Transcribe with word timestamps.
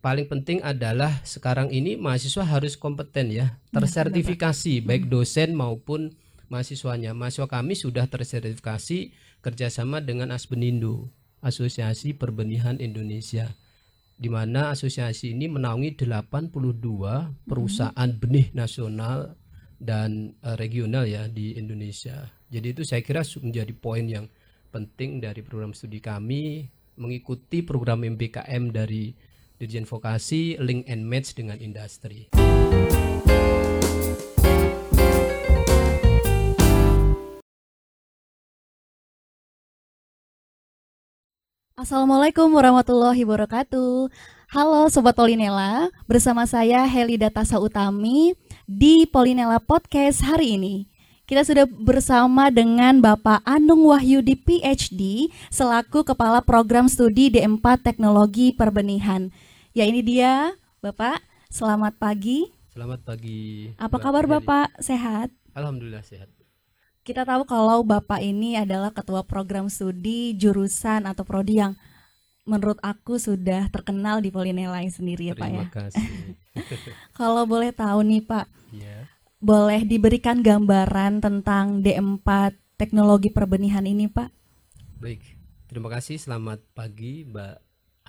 paling 0.00 0.26
penting 0.26 0.64
adalah 0.64 1.20
sekarang 1.22 1.68
ini 1.68 1.96
mahasiswa 1.96 2.44
harus 2.44 2.76
kompeten 2.76 3.32
ya, 3.32 3.60
tersertifikasi 3.72 4.80
baik 4.84 5.12
dosen 5.12 5.52
maupun 5.52 6.16
mahasiswanya. 6.48 7.12
Mahasiswa 7.12 7.46
kami 7.48 7.76
sudah 7.76 8.08
tersertifikasi 8.08 9.12
kerjasama 9.40 10.00
dengan 10.04 10.32
Asbenindo, 10.32 11.08
Asosiasi 11.40 12.12
Perbenihan 12.12 12.76
Indonesia, 12.80 13.52
di 14.20 14.28
mana 14.28 14.72
asosiasi 14.72 15.32
ini 15.32 15.48
menaungi 15.48 15.96
82 15.96 17.48
perusahaan 17.48 18.10
benih 18.20 18.52
nasional 18.52 19.36
dan 19.80 20.36
uh, 20.44 20.60
regional 20.60 21.08
ya 21.08 21.24
di 21.24 21.56
Indonesia. 21.56 22.28
Jadi 22.52 22.76
itu 22.76 22.82
saya 22.84 23.00
kira 23.00 23.24
menjadi 23.40 23.72
poin 23.72 24.04
yang 24.04 24.28
penting 24.68 25.24
dari 25.24 25.40
program 25.40 25.72
studi 25.72 26.04
kami 26.04 26.68
mengikuti 27.00 27.64
program 27.64 28.04
MBKM 28.04 28.76
dari 28.76 29.16
Dirjen 29.60 29.84
Vokasi 29.84 30.56
Link 30.56 30.88
and 30.88 31.04
Match 31.04 31.36
dengan 31.36 31.60
industri. 31.60 32.32
Assalamualaikum 41.76 42.48
warahmatullahi 42.56 43.20
wabarakatuh. 43.28 44.08
Halo 44.48 44.88
Sobat 44.88 45.12
Polinela, 45.12 45.92
bersama 46.08 46.48
saya 46.48 46.88
Heli 46.88 47.20
Datasa 47.20 47.60
Utami 47.60 48.32
di 48.64 49.04
Polinela 49.04 49.60
Podcast 49.60 50.24
hari 50.24 50.56
ini. 50.56 50.88
Kita 51.28 51.44
sudah 51.44 51.68
bersama 51.68 52.48
dengan 52.48 53.04
Bapak 53.04 53.44
Anung 53.44 53.84
Wahyudi 53.92 54.40
PhD 54.40 55.28
selaku 55.52 56.00
Kepala 56.00 56.40
Program 56.40 56.88
Studi 56.88 57.28
D4 57.28 57.84
Teknologi 57.84 58.56
Perbenihan. 58.56 59.28
Ya 59.70 59.86
ini 59.86 60.02
dia 60.02 60.50
Bapak, 60.82 61.22
selamat 61.46 61.94
pagi. 61.94 62.50
Selamat 62.74 63.06
pagi. 63.06 63.70
Apa 63.78 64.02
kabar 64.02 64.26
Heli. 64.26 64.42
Bapak? 64.42 64.66
Sehat? 64.82 65.30
Alhamdulillah 65.54 66.02
sehat. 66.02 66.26
Kita 67.06 67.22
tahu 67.22 67.46
kalau 67.46 67.86
Bapak 67.86 68.18
ini 68.18 68.58
adalah 68.58 68.90
ketua 68.90 69.22
program 69.22 69.70
studi 69.70 70.34
jurusan 70.34 71.06
atau 71.06 71.22
prodi 71.22 71.62
yang 71.62 71.78
menurut 72.42 72.82
aku 72.82 73.22
sudah 73.22 73.70
terkenal 73.70 74.18
di 74.18 74.34
Polinela 74.34 74.82
sendiri 74.90 75.30
ya 75.30 75.38
Pak 75.38 75.48
ya. 75.54 75.62
Terima 75.62 75.70
kasih. 75.70 76.08
Kalau 77.22 77.46
boleh 77.46 77.70
tahu 77.70 78.02
nih 78.02 78.26
Pak, 78.26 78.46
ya. 78.74 79.06
boleh 79.38 79.86
diberikan 79.86 80.42
gambaran 80.42 81.22
tentang 81.22 81.78
D4 81.78 82.58
teknologi 82.74 83.30
perbenihan 83.30 83.86
ini 83.86 84.10
Pak? 84.10 84.34
Baik. 84.98 85.22
Terima 85.70 85.86
kasih. 85.94 86.18
Selamat 86.18 86.58
pagi 86.74 87.22
Mbak 87.22 87.54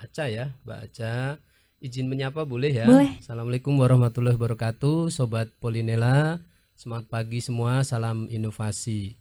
Aca 0.02 0.26
ya, 0.26 0.58
Mbak 0.66 0.80
Aca. 0.90 1.51
Izin 1.82 2.06
menyapa 2.06 2.46
boleh 2.46 2.78
ya? 2.78 2.86
Boleh. 2.86 3.18
Assalamualaikum 3.18 3.74
warahmatullahi 3.74 4.38
wabarakatuh, 4.38 5.10
Sobat 5.10 5.50
Polinela. 5.58 6.38
Semangat 6.78 7.10
pagi 7.10 7.42
semua, 7.42 7.82
salam 7.82 8.30
inovasi. 8.30 9.18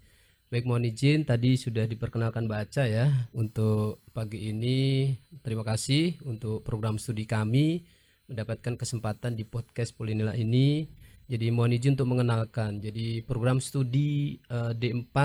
Baik, 0.52 0.68
mohon 0.68 0.84
izin 0.84 1.24
tadi 1.24 1.56
sudah 1.56 1.88
diperkenalkan 1.88 2.44
Mbak 2.44 2.60
Aca 2.60 2.84
ya 2.84 3.08
untuk 3.32 4.04
pagi 4.12 4.52
ini. 4.52 5.08
Terima 5.40 5.64
kasih 5.64 6.20
untuk 6.28 6.60
program 6.60 7.00
studi 7.00 7.24
kami 7.24 7.80
mendapatkan 8.28 8.76
kesempatan 8.76 9.40
di 9.40 9.48
podcast 9.48 9.96
Polinela 9.96 10.36
ini. 10.36 10.84
Jadi 11.32 11.48
mohon 11.48 11.72
izin 11.72 11.96
untuk 11.96 12.12
mengenalkan. 12.12 12.76
Jadi 12.76 13.24
program 13.24 13.64
studi 13.64 14.36
eh, 14.36 14.76
D4 14.76 15.16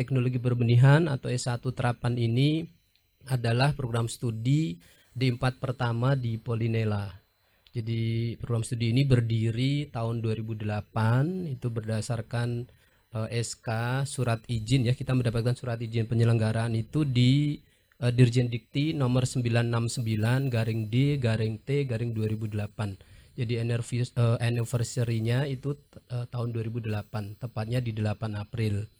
Teknologi 0.00 0.40
Berbenihan 0.40 1.12
atau 1.12 1.28
S1 1.28 1.60
terapan 1.76 2.16
ini 2.16 2.64
adalah 3.28 3.76
program 3.76 4.08
studi 4.08 4.80
D4 5.14 5.58
pertama 5.58 6.14
di 6.14 6.38
Polinela. 6.38 7.20
Jadi 7.70 8.34
program 8.42 8.66
studi 8.66 8.90
ini 8.90 9.06
berdiri 9.06 9.86
tahun 9.94 10.22
2008 10.22 11.54
itu 11.54 11.66
berdasarkan 11.70 12.66
eh, 13.14 13.28
SK 13.38 13.68
surat 14.10 14.42
izin 14.50 14.90
ya 14.90 14.94
kita 14.98 15.14
mendapatkan 15.14 15.54
surat 15.54 15.78
izin 15.78 16.10
penyelenggaraan 16.10 16.74
itu 16.74 17.06
di 17.06 17.62
eh, 18.02 18.10
Dirjen 18.10 18.50
Dikti 18.50 18.90
nomor 18.90 19.22
969 19.22 20.50
garing 20.50 20.90
D 20.90 21.18
garing 21.22 21.62
T 21.62 21.86
garing 21.86 22.10
2008. 22.10 23.10
Jadi 23.38 23.56
eh, 23.56 24.36
anniversary-nya 24.42 25.46
itu 25.46 25.78
eh, 26.10 26.26
tahun 26.26 26.50
2008 26.50 27.38
tepatnya 27.38 27.78
di 27.78 27.94
8 27.94 28.34
April. 28.34 28.90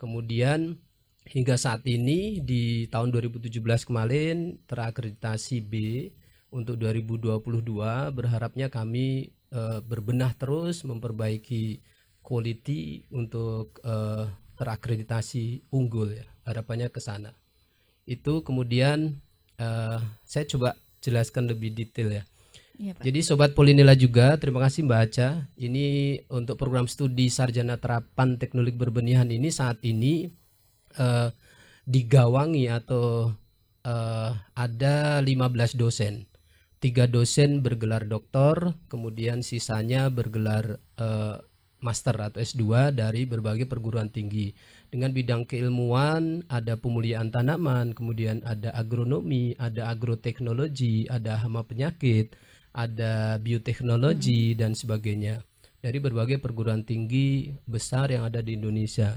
Kemudian 0.00 0.80
hingga 1.24 1.56
saat 1.56 1.80
ini 1.88 2.44
di 2.44 2.84
tahun 2.92 3.08
2017 3.08 3.88
kemarin 3.88 4.60
terakreditasi 4.68 5.64
B 5.64 5.74
untuk 6.52 6.76
2022 6.76 7.40
berharapnya 8.12 8.68
kami 8.68 9.32
eh, 9.48 9.80
berbenah 9.80 10.36
terus 10.36 10.84
memperbaiki 10.84 11.80
quality 12.20 13.08
untuk 13.08 13.80
eh, 13.80 14.28
terakreditasi 14.54 15.72
unggul 15.72 16.12
ya 16.12 16.26
harapannya 16.44 16.92
ke 16.92 17.00
sana 17.00 17.32
itu 18.04 18.44
kemudian 18.44 19.16
eh, 19.56 19.98
saya 20.28 20.44
coba 20.44 20.76
jelaskan 21.00 21.48
lebih 21.48 21.72
detail 21.72 22.20
ya 22.20 22.24
Iya 22.74 22.90
Pak. 22.98 23.06
jadi 23.06 23.20
Sobat 23.22 23.54
Polinela 23.54 23.94
juga, 23.94 24.34
terima 24.34 24.58
kasih 24.58 24.82
Mbak 24.82 24.98
Aca. 24.98 25.46
Ini 25.54 25.86
untuk 26.26 26.58
program 26.58 26.90
studi 26.90 27.30
Sarjana 27.30 27.78
Terapan 27.78 28.34
Teknologi 28.34 28.74
Berbenihan 28.74 29.30
ini 29.30 29.46
saat 29.54 29.78
ini 29.86 30.26
eh, 30.98 31.30
digawangi 31.84 32.70
atau 32.70 33.32
eh, 33.84 34.30
ada 34.54 35.20
15 35.20 35.76
dosen. 35.76 36.24
Tiga 36.82 37.08
dosen 37.08 37.64
bergelar 37.64 38.04
doktor, 38.04 38.76
kemudian 38.92 39.40
sisanya 39.40 40.12
bergelar 40.12 40.80
eh, 41.00 41.36
master 41.84 42.16
atau 42.16 42.40
S2 42.40 42.96
dari 42.96 43.28
berbagai 43.28 43.68
perguruan 43.68 44.08
tinggi. 44.08 44.56
Dengan 44.88 45.12
bidang 45.12 45.44
keilmuan 45.44 46.48
ada 46.48 46.80
pemulihan 46.80 47.28
tanaman, 47.28 47.92
kemudian 47.92 48.40
ada 48.48 48.72
agronomi, 48.72 49.52
ada 49.60 49.92
agroteknologi, 49.92 51.04
ada 51.12 51.36
hama 51.44 51.60
penyakit, 51.68 52.32
ada 52.72 53.36
bioteknologi 53.36 54.56
dan 54.56 54.72
sebagainya 54.72 55.44
dari 55.84 56.00
berbagai 56.00 56.40
perguruan 56.40 56.80
tinggi 56.80 57.52
besar 57.68 58.08
yang 58.08 58.24
ada 58.24 58.40
di 58.40 58.56
Indonesia. 58.56 59.12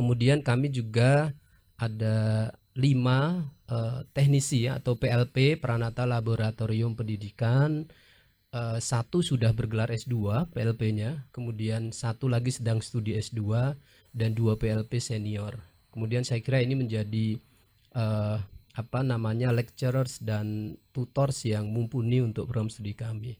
Kemudian 0.00 0.40
kami 0.40 0.72
juga 0.72 1.36
ada 1.76 2.48
lima 2.72 3.52
eh, 3.68 4.00
teknisi 4.16 4.64
ya, 4.64 4.80
atau 4.80 4.96
PLP 4.96 5.60
Pranata 5.60 6.08
Laboratorium 6.08 6.96
Pendidikan. 6.96 7.84
Eh, 8.48 8.78
satu 8.80 9.20
sudah 9.20 9.52
bergelar 9.52 9.92
S2 9.92 10.48
PLP-nya, 10.56 11.28
kemudian 11.36 11.92
satu 11.92 12.32
lagi 12.32 12.48
sedang 12.48 12.80
studi 12.80 13.12
S2 13.12 13.76
dan 14.16 14.32
dua 14.32 14.56
PLP 14.56 14.96
senior. 15.04 15.60
Kemudian 15.92 16.24
saya 16.24 16.40
kira 16.40 16.64
ini 16.64 16.80
menjadi 16.80 17.36
eh, 17.92 18.38
apa 18.72 19.00
namanya 19.04 19.52
lecturers 19.52 20.24
dan 20.24 20.80
tutors 20.96 21.44
yang 21.44 21.68
mumpuni 21.68 22.24
untuk 22.24 22.48
program 22.48 22.72
studi 22.72 22.96
kami. 22.96 23.36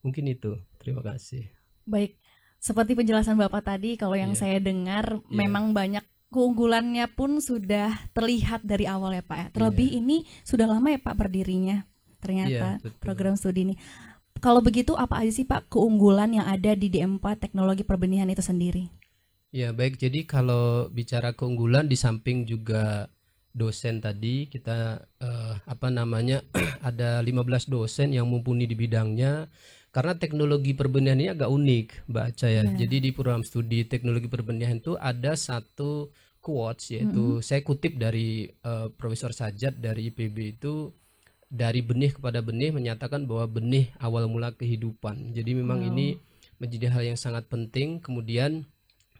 Mungkin 0.00 0.24
itu. 0.24 0.56
Terima 0.80 1.04
kasih. 1.04 1.46
Baik, 1.84 2.18
seperti 2.62 2.94
penjelasan 2.94 3.34
Bapak 3.34 3.66
tadi, 3.66 3.98
kalau 3.98 4.14
yang 4.14 4.38
Iya. 4.38 4.38
saya 4.38 4.58
dengar 4.62 5.18
Iya. 5.18 5.34
memang 5.34 5.74
banyak 5.74 6.06
keunggulannya 6.30 7.10
pun 7.12 7.42
sudah 7.42 7.92
terlihat 8.14 8.62
dari 8.62 8.86
awal 8.86 9.12
ya 9.12 9.20
Pak 9.20 9.36
ya. 9.36 9.46
Terlebih 9.52 9.98
ini 9.98 10.22
sudah 10.46 10.70
lama 10.70 10.88
ya 10.88 11.02
Pak 11.02 11.18
berdirinya 11.18 11.84
ternyata 12.22 12.78
Iya, 12.78 12.86
betul. 12.86 13.02
program 13.02 13.34
studi 13.34 13.66
ini. 13.66 13.74
Kalau 14.38 14.62
begitu 14.62 14.94
apa 14.94 15.20
aja 15.20 15.30
sih 15.34 15.44
Pak 15.44 15.68
keunggulan 15.68 16.32
yang 16.32 16.46
ada 16.46 16.72
di 16.72 16.88
D4 16.88 17.36
teknologi 17.36 17.82
perbenihan 17.82 18.30
itu 18.30 18.40
sendiri? 18.40 18.88
Ya, 19.52 19.74
baik. 19.74 20.00
Jadi 20.00 20.24
kalau 20.24 20.88
bicara 20.88 21.36
keunggulan 21.36 21.84
di 21.84 21.98
samping 21.98 22.48
juga 22.48 23.12
dosen 23.52 24.00
tadi 24.00 24.48
kita 24.48 25.04
eh, 25.20 25.54
apa 25.68 25.92
namanya 25.92 26.40
ada 26.80 27.20
15 27.20 27.68
dosen 27.68 28.16
yang 28.16 28.24
mumpuni 28.24 28.64
di 28.64 28.72
bidangnya 28.72 29.52
karena 29.92 30.16
teknologi 30.16 30.72
perbenihan 30.72 31.20
ini 31.20 31.28
agak 31.36 31.52
unik 31.52 32.08
Mbak 32.08 32.24
Aca 32.32 32.48
ya. 32.48 32.64
Ya. 32.64 32.72
Jadi 32.84 32.96
di 33.04 33.10
program 33.12 33.44
studi 33.44 33.84
teknologi 33.84 34.24
perbenihan 34.26 34.80
itu 34.80 34.96
ada 34.96 35.36
satu 35.36 36.08
quotes 36.40 36.96
yaitu 36.96 37.38
saya 37.44 37.60
kutip 37.60 38.00
dari 38.00 38.48
eh, 38.48 38.88
Profesor 38.96 39.36
Sajat 39.36 39.76
dari 39.76 40.08
IPB 40.08 40.58
itu 40.58 40.90
dari 41.52 41.84
benih 41.84 42.16
kepada 42.16 42.40
benih 42.40 42.72
menyatakan 42.72 43.28
bahwa 43.28 43.60
benih 43.60 43.92
awal 44.00 44.24
mula 44.32 44.56
kehidupan. 44.56 45.36
Jadi 45.36 45.52
memang 45.52 45.84
Wow. 45.84 45.88
ini 45.92 46.06
menjadi 46.56 46.88
hal 46.88 47.12
yang 47.12 47.20
sangat 47.20 47.44
penting. 47.52 48.00
Kemudian 48.00 48.64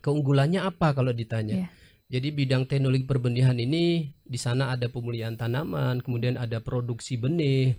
keunggulannya 0.00 0.64
apa 0.64 0.96
kalau 0.96 1.12
ditanya? 1.12 1.69
Iya. 1.69 1.69
Jadi 2.12 2.28
bidang 2.32 2.64
teknologi 2.69 3.04
perbenihan 3.04 3.56
ini 3.56 4.12
di 4.24 4.36
sana 4.40 4.72
ada 4.72 4.88
pemulihan 4.88 5.36
tanaman, 5.36 6.00
kemudian 6.04 6.36
ada 6.36 6.60
produksi 6.60 7.16
benih, 7.16 7.76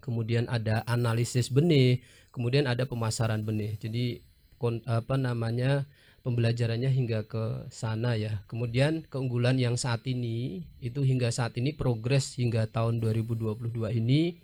kemudian 0.00 0.48
ada 0.48 0.80
analisis 0.88 1.52
benih, 1.52 2.00
kemudian 2.34 2.66
ada 2.66 2.82
pemasaran 2.90 3.46
benih. 3.46 3.78
Jadi 3.78 4.18
kon- 4.58 4.82
apa 4.90 5.14
namanya 5.14 5.86
pembelajarannya 6.26 6.90
hingga 6.90 7.30
ke 7.30 7.68
sana 7.70 8.18
ya. 8.18 8.42
Kemudian 8.50 9.06
keunggulan 9.06 9.60
yang 9.60 9.78
saat 9.78 10.02
ini 10.10 10.66
itu 10.82 11.06
hingga 11.06 11.30
saat 11.30 11.54
ini 11.54 11.70
progres 11.76 12.34
hingga 12.34 12.66
tahun 12.66 12.98
2022 12.98 13.70
ini 13.94 14.40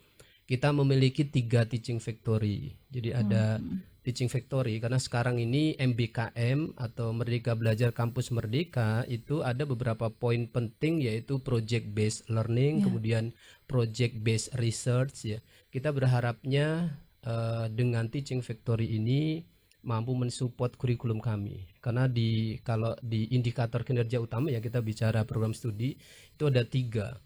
kita 0.46 0.70
memiliki 0.70 1.26
tiga 1.26 1.66
teaching 1.66 1.98
factory. 1.98 2.78
Jadi 2.92 3.10
ada 3.16 3.58
teaching 4.02 4.26
factory 4.32 4.80
karena 4.80 4.98
sekarang 4.98 5.38
ini 5.38 5.76
MBKM 5.78 6.74
atau 6.74 7.12
Merdeka 7.14 7.54
Belajar 7.54 7.92
Kampus 7.92 8.32
Merdeka 8.32 9.04
itu 9.06 9.44
ada 9.46 9.62
beberapa 9.68 10.08
poin 10.10 10.48
penting 10.50 11.04
yaitu 11.04 11.38
project 11.40 11.92
based 11.94 12.26
learning, 12.28 12.80
Ya. 12.80 12.84
kemudian 12.88 13.24
project 13.70 14.18
based 14.20 14.50
research 14.58 15.22
ya. 15.24 15.38
Kita 15.70 15.94
berharapnya 15.94 16.98
eh, 17.24 17.66
dengan 17.72 18.08
teaching 18.08 18.40
factory 18.44 18.96
ini 18.96 19.44
mampu 19.80 20.12
mensupport 20.12 20.76
kurikulum 20.76 21.20
kami. 21.20 21.64
Karena 21.80 22.04
di 22.04 22.60
kalau 22.60 22.92
di 23.00 23.32
indikator 23.32 23.80
kinerja 23.84 24.20
utama 24.20 24.52
ya 24.52 24.60
kita 24.60 24.84
bicara 24.84 25.24
program 25.24 25.56
studi 25.56 25.96
itu 26.36 26.44
ada 26.48 26.64
tiga. 26.64 27.16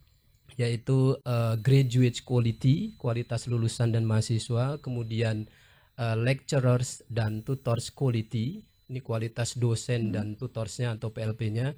Yaitu 0.55 1.19
eh, 1.19 1.55
graduate 1.59 2.23
quality 2.23 2.95
kualitas 2.95 3.51
lulusan 3.51 3.91
dan 3.91 4.07
mahasiswa 4.07 4.79
kemudian 4.79 5.51
eh, 5.99 6.17
lecturers 6.19 7.03
dan 7.11 7.43
tutors 7.43 7.91
quality 7.91 8.63
ini 8.85 9.01
kualitas 9.01 9.57
dosen 9.57 10.13
dan 10.13 10.37
tutorsnya 10.37 10.93
atau 10.95 11.09
PLP-nya 11.09 11.73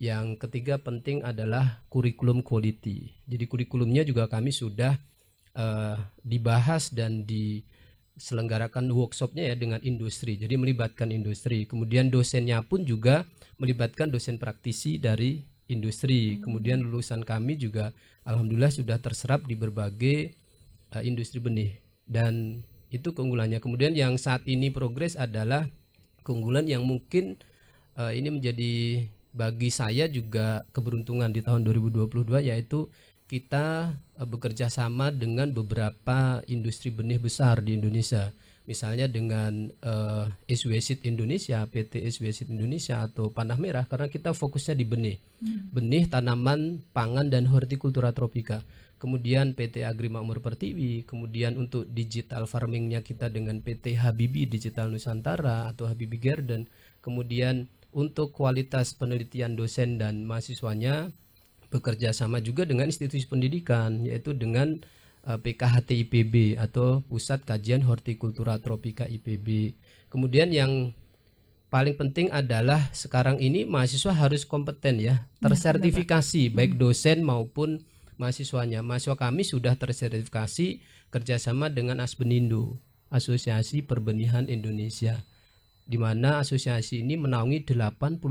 yang 0.00 0.40
ketiga 0.40 0.80
penting 0.80 1.20
adalah 1.22 1.84
kurikulum 1.92 2.40
quality. 2.40 3.12
Jadi 3.28 3.44
kurikulumnya 3.46 4.02
juga 4.06 4.26
kami 4.30 4.54
sudah 4.54 4.96
eh, 5.56 5.96
dibahas 6.24 6.92
dan 6.92 7.24
diselenggarakan 7.24 8.88
workshopnya 8.92 9.52
ya 9.52 9.54
dengan 9.56 9.80
industri. 9.84 10.36
Jadi 10.36 10.54
melibatkan 10.56 11.12
industri. 11.12 11.64
Kemudian 11.68 12.08
dosennya 12.08 12.64
pun 12.64 12.84
juga 12.84 13.24
melibatkan 13.60 14.08
dosen 14.12 14.36
praktisi 14.36 14.96
dari 14.98 15.44
industri. 15.68 16.40
Kemudian 16.40 16.84
lulusan 16.84 17.24
kami 17.24 17.56
juga 17.56 17.92
alhamdulillah 18.28 18.72
sudah 18.72 18.98
terserap 19.00 19.44
di 19.48 19.54
berbagai 19.56 20.34
eh, 20.92 21.02
industri 21.04 21.40
benih. 21.40 21.78
Dan 22.04 22.64
itu 22.92 23.16
keunggulannya. 23.16 23.58
Kemudian 23.62 23.96
yang 23.96 24.20
saat 24.20 24.44
ini 24.44 24.68
progres 24.68 25.16
adalah 25.16 25.64
keunggulan 26.22 26.68
yang 26.68 26.84
mungkin 26.84 27.40
eh, 27.96 28.12
ini 28.16 28.28
menjadi 28.28 28.72
bagi 29.32 29.72
saya 29.72 30.04
juga 30.12 30.60
keberuntungan 30.76 31.32
di 31.32 31.40
tahun 31.40 31.64
2022 31.64 32.52
yaitu 32.52 32.92
kita 33.32 33.96
eh, 34.20 34.28
bekerja 34.28 34.68
sama 34.68 35.08
dengan 35.08 35.48
beberapa 35.56 36.44
industri 36.52 36.92
benih 36.92 37.16
besar 37.16 37.64
di 37.64 37.80
Indonesia. 37.80 38.28
Misalnya 38.68 39.08
dengan 39.08 39.72
eh, 39.72 40.26
SWSIT 40.52 41.08
Indonesia, 41.08 41.64
PT 41.64 42.04
SWSIT 42.12 42.52
Indonesia 42.52 43.00
atau 43.00 43.32
Panah 43.32 43.56
Merah 43.56 43.88
karena 43.88 44.12
kita 44.12 44.36
fokusnya 44.36 44.76
di 44.76 44.84
benih. 44.84 45.16
Benih 45.72 46.12
tanaman 46.12 46.84
pangan 46.92 47.32
dan 47.32 47.48
hortikultura 47.48 48.12
tropika. 48.12 48.60
Kemudian 49.00 49.58
PT 49.58 49.82
Agri 49.82 50.06
Makmur 50.06 50.38
Pertiwi, 50.38 51.02
kemudian 51.02 51.58
untuk 51.58 51.90
digital 51.90 52.46
farmingnya 52.46 53.02
kita 53.02 53.26
dengan 53.34 53.58
PT 53.58 53.98
Habibi 53.98 54.46
Digital 54.46 54.94
Nusantara 54.94 55.66
atau 55.66 55.90
Habibi 55.90 56.22
Garden. 56.22 56.70
Kemudian 57.02 57.66
untuk 57.90 58.30
kualitas 58.30 58.94
penelitian 58.94 59.58
dosen 59.58 59.98
dan 59.98 60.22
mahasiswanya 60.22 61.10
bekerja 61.72 62.12
sama 62.12 62.44
juga 62.44 62.68
dengan 62.68 62.84
institusi 62.84 63.24
pendidikan 63.24 64.04
yaitu 64.04 64.36
dengan 64.36 64.84
eh, 65.24 65.38
PKHT 65.40 65.88
IPB 66.06 66.60
atau 66.60 67.00
Pusat 67.08 67.48
Kajian 67.48 67.82
Hortikultura 67.88 68.60
Tropika 68.60 69.08
IPB. 69.08 69.72
Kemudian 70.12 70.52
yang 70.52 70.92
paling 71.72 71.96
penting 71.96 72.28
adalah 72.28 72.92
sekarang 72.92 73.40
ini 73.40 73.64
mahasiswa 73.64 74.12
harus 74.12 74.44
kompeten 74.44 75.00
ya, 75.00 75.24
tersertifikasi 75.40 76.52
baik 76.52 76.76
dosen 76.76 77.24
maupun 77.24 77.80
mahasiswanya. 78.20 78.84
Mahasiswa 78.84 79.16
kami 79.16 79.48
sudah 79.48 79.72
tersertifikasi 79.80 80.84
kerjasama 81.08 81.72
dengan 81.72 82.04
Asbenindo, 82.04 82.76
Asosiasi 83.08 83.80
Perbenihan 83.80 84.52
Indonesia 84.52 85.24
di 85.82 85.98
mana 85.98 86.38
asosiasi 86.38 87.02
ini 87.02 87.18
menaungi 87.18 87.66
82 87.66 88.22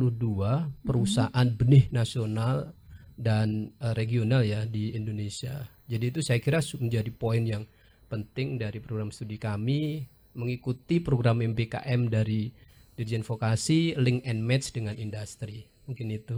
perusahaan 0.87 1.47
benih 1.51 1.91
nasional 1.91 2.71
dan 3.21 3.69
eh, 3.77 3.93
regional 3.93 4.41
ya 4.41 4.65
di 4.65 4.97
Indonesia. 4.97 5.69
Jadi 5.85 6.05
itu 6.09 6.19
saya 6.25 6.41
kira 6.41 6.57
menjadi 6.81 7.11
poin 7.13 7.45
yang 7.45 7.63
penting 8.09 8.57
dari 8.57 8.81
program 8.81 9.13
studi 9.13 9.37
kami 9.37 10.03
mengikuti 10.33 10.99
program 10.99 11.39
MBKM 11.39 12.09
dari 12.09 12.51
Dirjen 12.97 13.23
Vokasi 13.23 13.95
link 13.95 14.25
and 14.25 14.41
match 14.43 14.73
dengan 14.73 14.97
industri. 14.97 15.69
Mungkin 15.87 16.07
itu. 16.11 16.37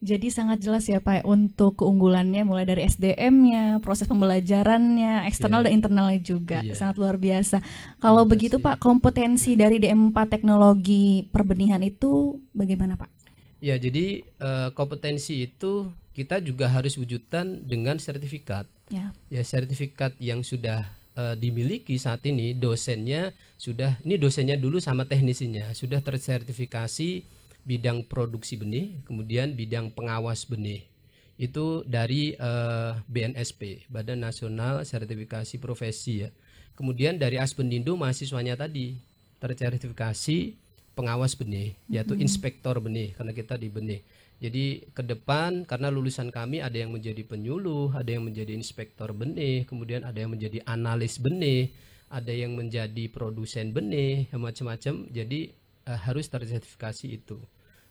Jadi 0.00 0.32
sangat 0.32 0.64
jelas 0.64 0.88
ya 0.88 0.96
Pak 0.96 1.28
untuk 1.28 1.84
keunggulannya 1.84 2.40
mulai 2.48 2.64
dari 2.64 2.88
SDM-nya, 2.88 3.84
proses 3.84 4.08
pembelajarannya, 4.08 5.28
eksternal 5.28 5.60
Iya. 5.60 5.66
dan 5.68 5.72
internalnya 5.76 6.20
juga. 6.24 6.58
Iya. 6.64 6.72
Sangat 6.72 6.96
luar 6.96 7.20
biasa. 7.20 7.60
Kalau 8.00 8.24
begitu. 8.24 8.56
Pak, 8.56 8.80
kompetensi 8.80 9.60
dari 9.60 9.76
DM4 9.76 10.16
teknologi 10.32 11.28
perbenihan 11.28 11.84
itu 11.84 12.40
bagaimana 12.56 12.96
Pak? 12.96 13.19
Ya, 13.60 13.76
jadi 13.76 14.24
eh, 14.24 14.68
kompetensi 14.72 15.44
itu 15.44 15.92
kita 16.16 16.40
juga 16.40 16.72
harus 16.72 16.96
wujudkan 16.96 17.64
dengan 17.68 18.00
sertifikat. 18.00 18.64
Ya. 18.88 19.12
Ya, 19.28 19.44
sertifikat 19.44 20.16
yang 20.16 20.40
sudah 20.40 20.88
eh, 21.14 21.36
dimiliki 21.36 22.00
saat 22.00 22.24
ini 22.24 22.56
dosennya 22.56 23.36
sudah 23.60 24.00
ini 24.02 24.16
dosennya 24.16 24.56
dulu 24.56 24.80
sama 24.80 25.04
teknisinya 25.04 25.76
sudah 25.76 26.00
tersertifikasi 26.00 27.22
bidang 27.60 28.08
produksi 28.08 28.56
benih, 28.56 29.04
kemudian 29.04 29.52
bidang 29.52 29.92
pengawas 29.92 30.48
benih. 30.48 30.88
Itu 31.36 31.84
dari 31.84 32.32
eh, 32.36 32.92
BNSP, 33.04 33.92
Badan 33.92 34.24
Nasional 34.24 34.88
Sertifikasi 34.88 35.60
Profesi 35.60 36.24
ya. 36.24 36.32
Kemudian 36.80 37.20
dari 37.20 37.36
Aspendindo 37.36 37.92
mahasiswanya 37.92 38.56
tadi 38.56 38.96
tersertifikasi 39.36 40.56
pengawas 40.94 41.38
benih, 41.38 41.78
yaitu 41.86 42.18
inspektor 42.18 42.76
benih 42.82 43.14
karena 43.14 43.32
kita 43.32 43.54
di 43.56 43.68
benih. 43.70 44.00
Jadi 44.40 44.88
ke 44.96 45.04
depan 45.04 45.68
karena 45.68 45.92
lulusan 45.92 46.32
kami 46.32 46.64
ada 46.64 46.72
yang 46.72 46.96
menjadi 46.96 47.20
penyuluh, 47.28 47.92
ada 47.92 48.08
yang 48.08 48.24
menjadi 48.24 48.56
inspektor 48.56 49.12
benih, 49.12 49.68
kemudian 49.68 50.00
ada 50.00 50.16
yang 50.16 50.32
menjadi 50.32 50.64
analis 50.64 51.20
benih, 51.20 51.68
ada 52.08 52.32
yang 52.32 52.56
menjadi 52.56 53.04
produsen 53.12 53.76
benih, 53.76 54.32
macam-macam. 54.32 55.12
Jadi 55.12 55.52
eh, 55.84 56.00
harus 56.08 56.26
tersertifikasi 56.32 57.06
itu. 57.06 57.36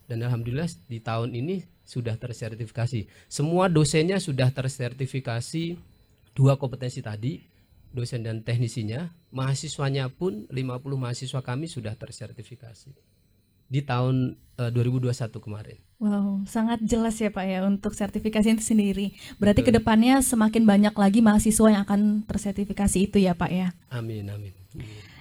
Dan 0.09 0.25
alhamdulillah 0.25 0.65
di 0.89 0.97
tahun 0.97 1.37
ini 1.37 1.61
sudah 1.85 2.17
tersertifikasi. 2.17 3.05
Semua 3.29 3.69
dosennya 3.69 4.17
sudah 4.17 4.49
tersertifikasi 4.49 5.77
dua 6.33 6.57
kompetensi 6.57 7.05
tadi, 7.05 7.45
dosen 7.93 8.25
dan 8.25 8.41
teknisinya. 8.45 9.13
Mahasiswanya 9.29 10.09
pun 10.09 10.49
50 10.49 10.57
mahasiswa 10.97 11.41
kami 11.41 11.69
sudah 11.69 11.93
tersertifikasi 11.93 12.91
di 13.69 13.81
tahun 13.85 14.33
eh, 14.57 14.71
2021 14.73 15.13
kemarin. 15.37 15.77
Wow, 16.01 16.47
sangat 16.49 16.81
jelas 16.81 17.19
ya 17.21 17.29
Pak 17.29 17.45
ya 17.45 17.59
untuk 17.67 17.93
sertifikasi 17.93 18.57
itu 18.57 18.63
sendiri. 18.65 19.13
Berarti 19.37 19.61
Betul. 19.61 19.69
ke 19.75 19.77
depannya 19.83 20.23
semakin 20.25 20.63
banyak 20.65 20.95
lagi 20.97 21.19
mahasiswa 21.21 21.67
yang 21.69 21.83
akan 21.85 22.25
tersertifikasi 22.25 22.97
itu 22.97 23.17
ya 23.21 23.37
Pak 23.37 23.51
ya. 23.53 23.69
Amin 23.93 24.25
amin. 24.31 24.55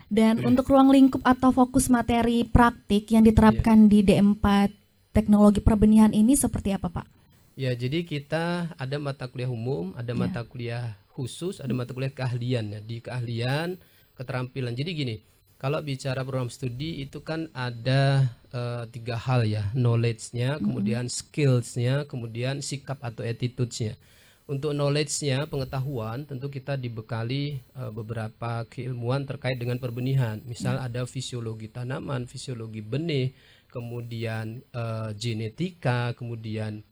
Dan 0.09 0.41
untuk 0.41 0.73
ruang 0.73 0.89
lingkup 0.89 1.21
atau 1.21 1.53
fokus 1.53 1.93
materi 1.93 2.49
praktik 2.49 3.13
yang 3.13 3.29
diterapkan 3.29 3.93
di 3.93 4.01
D4 4.01 4.73
teknologi 5.13 5.61
perbenihan 5.61 6.09
ini 6.17 6.33
seperti 6.33 6.73
apa 6.73 6.89
Pak? 6.89 7.18
Ya, 7.59 7.75
jadi 7.75 8.07
kita 8.07 8.71
ada 8.79 8.97
mata 9.03 9.27
kuliah 9.27 9.51
umum, 9.51 9.91
ada 9.99 10.15
Ya. 10.15 10.19
mata 10.23 10.47
kuliah 10.47 10.95
khusus, 11.11 11.59
ada 11.59 11.75
mata 11.75 11.91
kuliah 11.91 12.15
keahlian 12.15 12.71
ya. 12.71 12.79
Di 12.79 13.03
keahlian, 13.03 13.83
keterampilan. 14.15 14.79
Jadi 14.79 14.91
gini, 14.95 15.17
kalau 15.59 15.83
bicara 15.83 16.23
program 16.23 16.55
studi 16.55 17.03
itu 17.03 17.19
kan 17.27 17.51
ada 17.51 18.31
eh, 18.55 18.87
tiga 18.95 19.19
hal 19.19 19.43
ya, 19.43 19.75
knowledge-nya, 19.75 20.63
kemudian 20.63 21.11
skills-nya, 21.11 22.07
kemudian 22.07 22.63
sikap 22.63 23.03
atau 23.03 23.27
attitudes-nya. 23.27 23.99
Untuk 24.47 24.73
knowledge-nya, 24.73 25.51
pengetahuan, 25.51 26.31
tentu 26.31 26.55
kita 26.55 26.79
dibekali 26.79 27.59
eh, 27.59 27.91
beberapa 27.91 28.63
keilmuan 28.71 29.27
terkait 29.27 29.59
dengan 29.59 29.83
perbenihan. 29.83 30.39
Misal 30.47 30.79
ada 30.79 31.03
fisiologi 31.11 31.67
tanaman, 31.67 32.31
fisiologi 32.31 32.87
benih, 32.87 33.35
kemudian 33.67 34.63
eh, 34.63 35.11
genetika, 35.19 36.15
kemudian 36.15 36.87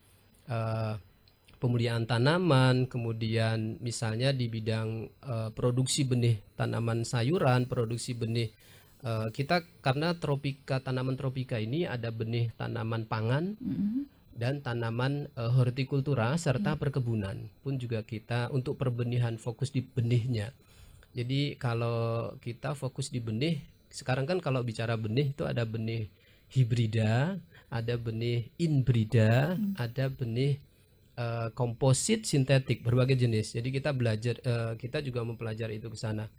eh, 0.47 0.95
pemuliaan 1.57 2.05
tanaman, 2.05 2.85
kemudian 2.85 3.81
misalnya 3.81 4.31
di 4.33 4.47
bidang 4.47 5.09
eh, 5.09 5.49
produksi 5.53 6.05
benih 6.05 6.37
tanaman 6.55 7.03
sayuran, 7.03 7.65
produksi 7.65 8.13
benih 8.13 8.49
eh, 9.03 9.27
kita 9.33 9.65
karena 9.81 10.15
tropika 10.17 10.81
tanaman 10.81 11.17
tropika 11.17 11.57
ini 11.57 11.85
ada 11.85 12.13
benih 12.13 12.53
tanaman 12.55 13.05
pangan 13.09 13.57
dan 14.37 14.61
tanaman 14.61 15.33
eh, 15.33 15.51
hortikultura 15.51 16.37
serta 16.37 16.77
perkebunan 16.77 17.49
pun 17.65 17.81
juga 17.81 18.05
kita 18.05 18.53
untuk 18.53 18.77
perbenihan 18.77 19.35
fokus 19.41 19.73
di 19.73 19.81
benihnya. 19.81 20.53
Jadi 21.17 21.57
kalau 21.57 22.29
kita 22.37 22.77
fokus 22.77 23.09
di 23.09 23.17
benih, 23.17 23.57
sekarang 23.89 24.29
kan 24.29 24.37
kalau 24.37 24.61
bicara 24.61 24.93
benih 24.93 25.33
itu 25.33 25.49
ada 25.49 25.65
benih 25.65 26.05
hibrida, 26.53 27.41
ada 27.67 27.99
benih 27.99 28.47
inbrida, 28.55 29.59
ada 29.75 30.07
benih 30.07 30.59
uh, 31.19 31.51
sintetik 32.23 32.85
berbagai 32.85 33.19
jenis. 33.19 33.57
Jadi 33.57 33.69
kita 33.73 33.91
belajar 33.91 34.39
uh, 34.47 34.73
kita 34.79 35.03
juga 35.03 35.25
mempelajari 35.27 35.81
itu 35.81 35.91
ke 35.91 35.99
sana. 35.99 36.31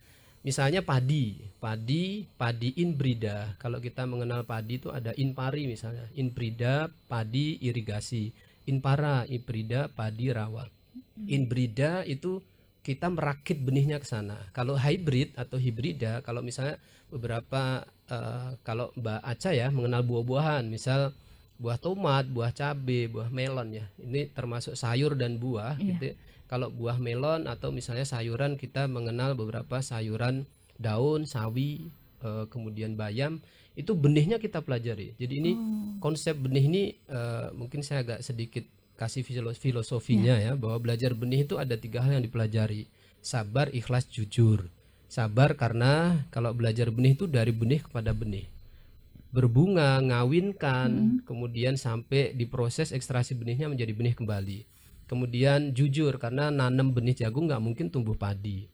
Misalnya 0.46 0.86
padi, 0.86 1.50
padi, 1.58 2.24
padi 2.38 2.70
inbrida. 2.78 3.58
Kalau 3.58 3.82
kita 3.82 4.06
mengenal 4.06 4.46
padi 4.46 4.78
itu 4.78 4.88
ada 4.88 5.10
inpari 5.18 5.66
misalnya, 5.66 6.06
inbrida, 6.14 6.88
padi 7.10 7.58
irigasi, 7.58 8.30
inpara, 8.70 9.26
inbrida, 9.26 9.90
padi 9.90 10.30
rawa. 10.30 10.70
Inbrida 11.26 12.06
itu 12.06 12.38
kita 12.88 13.12
merakit 13.12 13.60
benihnya 13.60 14.00
ke 14.00 14.08
sana. 14.08 14.48
Kalau 14.56 14.72
hybrid 14.72 15.36
atau 15.36 15.60
hibrida, 15.60 16.24
kalau 16.24 16.40
misalnya 16.40 16.80
beberapa 17.12 17.84
uh, 18.08 18.56
kalau 18.64 18.88
Mbak 18.96 19.20
Aca 19.20 19.50
ya 19.52 19.68
mengenal 19.68 20.00
buah-buahan, 20.08 20.64
misal 20.72 21.12
buah 21.60 21.76
tomat, 21.76 22.24
buah 22.32 22.48
cabe, 22.56 23.12
buah 23.12 23.28
melon 23.28 23.76
ya. 23.76 23.84
Ini 24.00 24.32
termasuk 24.32 24.72
sayur 24.72 25.20
dan 25.20 25.36
buah 25.36 25.76
iya. 25.76 26.00
gitu. 26.00 26.16
Kalau 26.48 26.72
buah 26.72 26.96
melon 26.96 27.44
atau 27.44 27.68
misalnya 27.68 28.08
sayuran 28.08 28.56
kita 28.56 28.88
mengenal 28.88 29.36
beberapa 29.36 29.84
sayuran 29.84 30.48
daun, 30.80 31.28
sawi, 31.28 31.92
uh, 32.24 32.48
kemudian 32.48 32.96
bayam 32.96 33.44
itu 33.76 33.92
benihnya 33.92 34.40
kita 34.40 34.64
pelajari. 34.64 35.12
Jadi 35.20 35.34
ini 35.44 35.52
oh. 35.52 36.00
konsep 36.00 36.40
benih 36.40 36.64
ini 36.64 36.82
uh, 37.12 37.52
mungkin 37.52 37.84
saya 37.84 38.00
agak 38.00 38.24
sedikit 38.24 38.64
kasih 38.98 39.22
filosofinya 39.54 40.42
yeah. 40.42 40.52
ya 40.52 40.58
bahwa 40.58 40.82
belajar 40.82 41.14
benih 41.14 41.46
itu 41.46 41.54
ada 41.54 41.78
tiga 41.78 42.02
hal 42.02 42.18
yang 42.18 42.24
dipelajari 42.26 42.90
sabar 43.22 43.70
ikhlas 43.70 44.10
jujur 44.10 44.66
sabar 45.06 45.54
karena 45.54 46.26
kalau 46.34 46.50
belajar 46.50 46.90
benih 46.90 47.14
itu 47.14 47.30
dari 47.30 47.54
benih 47.54 47.86
kepada 47.86 48.10
benih 48.10 48.50
berbunga 49.30 50.02
ngawinkan 50.02 50.90
hmm. 50.90 51.18
kemudian 51.24 51.78
sampai 51.78 52.34
diproses 52.34 52.90
ekstraksi 52.90 53.38
benihnya 53.38 53.70
menjadi 53.70 53.94
benih 53.94 54.18
kembali 54.18 54.66
kemudian 55.06 55.72
jujur 55.72 56.18
karena 56.18 56.50
nanam 56.50 56.90
benih 56.90 57.14
jagung 57.14 57.46
nggak 57.46 57.62
mungkin 57.62 57.86
tumbuh 57.94 58.18
padi 58.18 58.66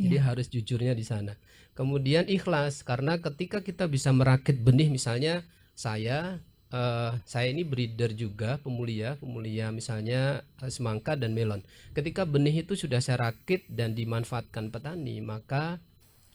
jadi 0.00 0.16
yeah. 0.18 0.24
harus 0.24 0.48
jujurnya 0.48 0.96
di 0.96 1.04
sana 1.04 1.36
kemudian 1.76 2.24
ikhlas 2.32 2.80
karena 2.80 3.20
ketika 3.20 3.60
kita 3.60 3.84
bisa 3.84 4.08
merakit 4.08 4.56
benih 4.56 4.88
misalnya 4.88 5.44
saya 5.76 6.40
uh, 6.72 7.14
saya 7.26 7.52
ini 7.52 7.62
breeder 7.62 8.16
juga 8.16 8.58
pemulia 8.62 9.14
pemulia 9.20 9.70
misalnya 9.70 10.42
uh, 10.62 10.70
semangka 10.70 11.14
dan 11.14 11.36
melon. 11.36 11.62
Ketika 11.94 12.26
benih 12.26 12.66
itu 12.66 12.74
sudah 12.74 12.98
saya 13.02 13.30
rakit 13.30 13.68
dan 13.70 13.94
dimanfaatkan 13.94 14.72
petani 14.72 15.22
maka 15.22 15.78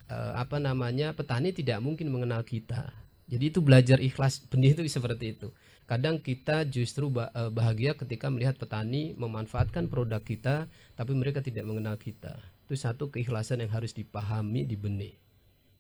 uh, 0.07 0.33
apa 0.37 0.61
namanya 0.61 1.11
petani 1.15 1.51
tidak 1.51 1.81
mungkin 1.83 2.11
mengenal 2.13 2.45
kita. 2.45 2.93
Jadi 3.31 3.47
itu 3.55 3.63
belajar 3.63 3.97
ikhlas 4.03 4.43
benih 4.51 4.75
itu 4.75 4.83
seperti 4.87 5.39
itu. 5.39 5.49
Kadang 5.87 6.23
kita 6.23 6.63
justru 6.67 7.11
bahagia 7.51 7.99
ketika 7.99 8.31
melihat 8.31 8.55
petani 8.55 9.11
memanfaatkan 9.15 9.91
produk 9.91 10.23
kita 10.23 10.71
tapi 10.95 11.11
mereka 11.15 11.43
tidak 11.43 11.67
mengenal 11.67 11.99
kita. 11.99 12.39
Itu 12.67 12.79
satu 12.79 13.11
keikhlasan 13.11 13.59
yang 13.59 13.71
harus 13.71 13.91
dipahami 13.91 14.63
di 14.63 14.79
benih. 14.79 15.15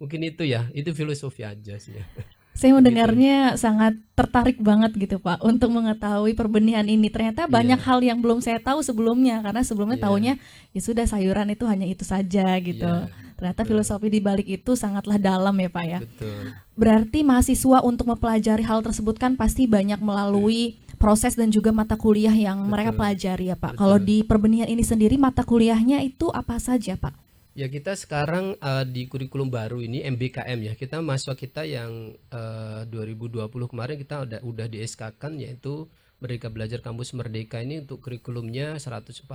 Mungkin 0.03 0.19
itu 0.27 0.43
ya 0.43 0.67
itu 0.75 0.91
filosofi 0.91 1.47
aja 1.47 1.79
sih. 1.79 1.95
Saya 2.51 2.75
mendengarnya 2.75 3.55
gitu. 3.55 3.63
sangat 3.63 3.93
tertarik 4.13 4.59
banget 4.59 4.91
gitu 4.93 5.17
Pak 5.17 5.41
untuk 5.41 5.71
mengetahui 5.71 6.35
perbenihan 6.35 6.83
ini. 6.85 7.07
Ternyata 7.07 7.47
yeah. 7.47 7.51
banyak 7.51 7.79
hal 7.79 7.99
yang 8.03 8.19
belum 8.19 8.43
saya 8.43 8.59
tahu 8.59 8.83
sebelumnya 8.83 9.39
karena 9.41 9.63
sebelumnya 9.63 9.97
yeah. 9.97 10.05
tahunya 10.05 10.33
ya 10.75 10.81
sudah 10.83 11.05
sayuran 11.07 11.47
itu 11.49 11.63
hanya 11.65 11.87
itu 11.87 12.03
saja 12.03 12.45
gitu. 12.59 12.85
Yeah. 12.85 13.09
Ternyata 13.41 13.65
Betul. 13.65 13.71
filosofi 13.73 14.07
di 14.13 14.21
balik 14.21 14.45
itu 14.45 14.77
sangatlah 14.77 15.17
dalam 15.17 15.57
ya 15.57 15.69
Pak 15.73 15.85
ya. 15.89 15.99
Betul. 16.05 16.53
Berarti 16.77 17.19
mahasiswa 17.25 17.81
untuk 17.81 18.05
mempelajari 18.13 18.61
hal 18.61 18.85
tersebut 18.85 19.17
kan 19.17 19.33
pasti 19.33 19.65
banyak 19.65 19.97
melalui 19.97 20.77
proses 21.01 21.33
dan 21.33 21.49
juga 21.49 21.73
mata 21.73 21.97
kuliah 21.97 22.35
yang 22.35 22.61
Betul. 22.61 22.71
mereka 22.77 22.91
pelajari 22.93 23.49
ya 23.49 23.57
Pak. 23.57 23.73
Betul. 23.73 23.81
Kalau 23.81 23.97
di 23.97 24.17
perbenihan 24.21 24.69
ini 24.69 24.85
sendiri 24.85 25.17
mata 25.17 25.41
kuliahnya 25.41 26.05
itu 26.05 26.29
apa 26.29 26.61
saja 26.61 26.93
Pak? 26.93 27.30
Ya 27.51 27.67
kita 27.67 27.99
sekarang 27.99 28.55
uh, 28.63 28.87
di 28.87 29.11
kurikulum 29.11 29.51
baru 29.51 29.83
ini 29.83 30.07
MBKM 30.07 30.71
ya 30.71 30.73
kita 30.79 31.03
mahasiswa 31.03 31.35
kita 31.35 31.67
yang 31.67 32.15
uh, 32.31 32.87
2020 32.87 33.51
kemarin 33.67 33.99
kita 33.99 34.23
udah 34.23 34.39
udah 34.39 34.67
di 34.71 34.79
SK 34.79 35.19
kan 35.19 35.35
yaitu 35.35 35.91
Merdeka 36.23 36.47
Belajar 36.47 36.79
Kampus 36.79 37.11
Merdeka 37.11 37.59
ini 37.59 37.83
untuk 37.83 38.07
kurikulumnya 38.07 38.79
144 38.79 39.27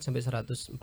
sampai 0.00 0.22
146 0.24 0.80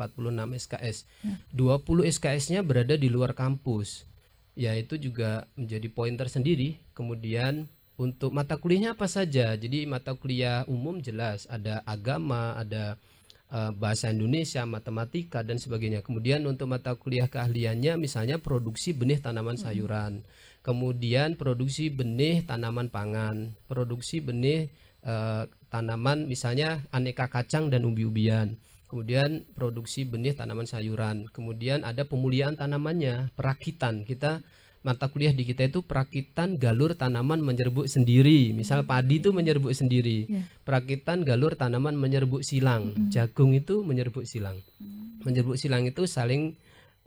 SKS. 0.61 0.97
Ya. 1.25 1.35
20 1.57 2.11
SKS-nya 2.11 2.61
berada 2.61 2.93
di 2.93 3.09
luar 3.09 3.33
kampus. 3.33 4.05
Ya 4.53 4.77
itu 4.77 5.01
juga 5.01 5.49
menjadi 5.57 5.89
poin 5.89 6.13
tersendiri. 6.13 6.77
Kemudian 6.93 7.65
untuk 7.97 8.29
mata 8.29 8.61
kuliahnya 8.61 8.93
apa 8.93 9.09
saja? 9.09 9.57
Jadi 9.57 9.89
mata 9.89 10.13
kuliah 10.13 10.67
umum 10.69 11.01
jelas 11.01 11.49
ada 11.49 11.81
agama, 11.87 12.53
ada 12.59 12.99
Eh, 12.99 13.14
bahasa 13.53 14.09
Indonesia, 14.09 14.65
matematika 14.65 15.45
dan 15.45 15.61
sebagainya. 15.61 16.01
Kemudian 16.01 16.43
untuk 16.49 16.67
mata 16.67 16.97
kuliah 16.97 17.29
keahliannya 17.29 17.95
misalnya 17.95 18.41
produksi 18.41 18.91
benih 18.91 19.21
tanaman 19.21 19.55
sayuran, 19.55 20.25
kemudian 20.65 21.37
produksi 21.37 21.93
benih 21.93 22.43
tanaman 22.43 22.89
pangan, 22.89 23.53
produksi 23.69 24.19
benih 24.19 24.73
uh, 25.05 25.45
tanaman 25.69 26.25
misalnya 26.25 26.83
aneka 26.89 27.29
kacang 27.29 27.69
dan 27.69 27.85
umbi-umbian. 27.85 28.57
Kemudian 28.85 29.43
produksi 29.57 30.05
benih 30.05 30.37
tanaman 30.37 30.69
sayuran, 30.69 31.25
kemudian 31.33 31.81
ada 31.81 32.05
pemuliaan 32.05 32.53
tanamannya, 32.55 33.33
perakitan. 33.33 34.05
Kita 34.05 34.45
mata 34.85 35.09
kuliah 35.09 35.33
di 35.33 35.41
kita 35.41 35.65
itu 35.65 35.81
perakitan 35.81 36.61
galur 36.61 36.93
tanaman 36.93 37.41
menyerbuk 37.41 37.89
sendiri. 37.89 38.53
Misal 38.53 38.85
padi 38.85 39.17
itu 39.17 39.33
menyerbuk 39.33 39.73
sendiri. 39.73 40.29
Yeah. 40.29 40.45
Perakitan 40.61 41.25
galur 41.25 41.57
tanaman 41.57 41.97
menyerbuk 41.97 42.45
silang. 42.45 42.93
Mm. 42.93 43.09
Jagung 43.09 43.57
itu 43.57 43.81
menyerbuk 43.81 44.29
silang. 44.29 44.61
Mm. 44.77 45.25
Menyerbuk 45.25 45.57
silang 45.57 45.89
itu 45.89 46.05
saling 46.05 46.53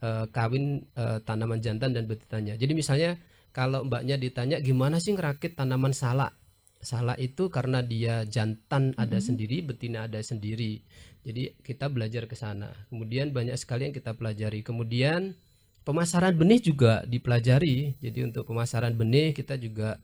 uh, 0.03 0.27
kawin 0.35 0.91
uh, 0.99 1.23
tanaman 1.23 1.63
jantan 1.63 1.95
dan 1.95 2.11
betinanya. 2.11 2.59
Jadi 2.59 2.75
misalnya 2.75 3.15
kalau 3.55 3.87
mbaknya 3.87 4.19
ditanya 4.19 4.59
gimana 4.59 4.99
sih 4.99 5.15
ngerakit 5.15 5.55
tanaman 5.55 5.95
salak? 5.95 6.35
Salak 6.83 7.23
itu 7.23 7.47
karena 7.47 7.79
dia 7.79 8.27
jantan 8.27 8.99
mm. 8.99 8.99
ada 8.99 9.23
sendiri, 9.23 9.63
betina 9.63 10.11
ada 10.11 10.19
sendiri. 10.19 10.83
Jadi 11.23 11.55
kita 11.63 11.87
belajar 11.87 12.27
ke 12.27 12.35
sana. 12.35 12.75
Kemudian 12.91 13.31
banyak 13.31 13.55
sekali 13.55 13.87
yang 13.87 13.95
kita 13.95 14.19
pelajari. 14.19 14.67
Kemudian 14.67 15.39
pemasaran 15.87 16.35
benih 16.35 16.61
juga 16.63 17.05
dipelajari. 17.05 17.99
Jadi 18.03 18.19
untuk 18.27 18.49
pemasaran 18.49 18.95
benih 18.95 19.35
kita 19.35 19.59
juga 19.61 19.99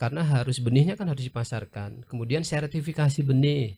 karena 0.00 0.24
harus 0.24 0.56
benihnya 0.64 0.96
kan 0.96 1.12
harus 1.12 1.28
dipasarkan. 1.28 2.08
Kemudian 2.08 2.40
sertifikasi 2.40 3.20
benih. 3.20 3.76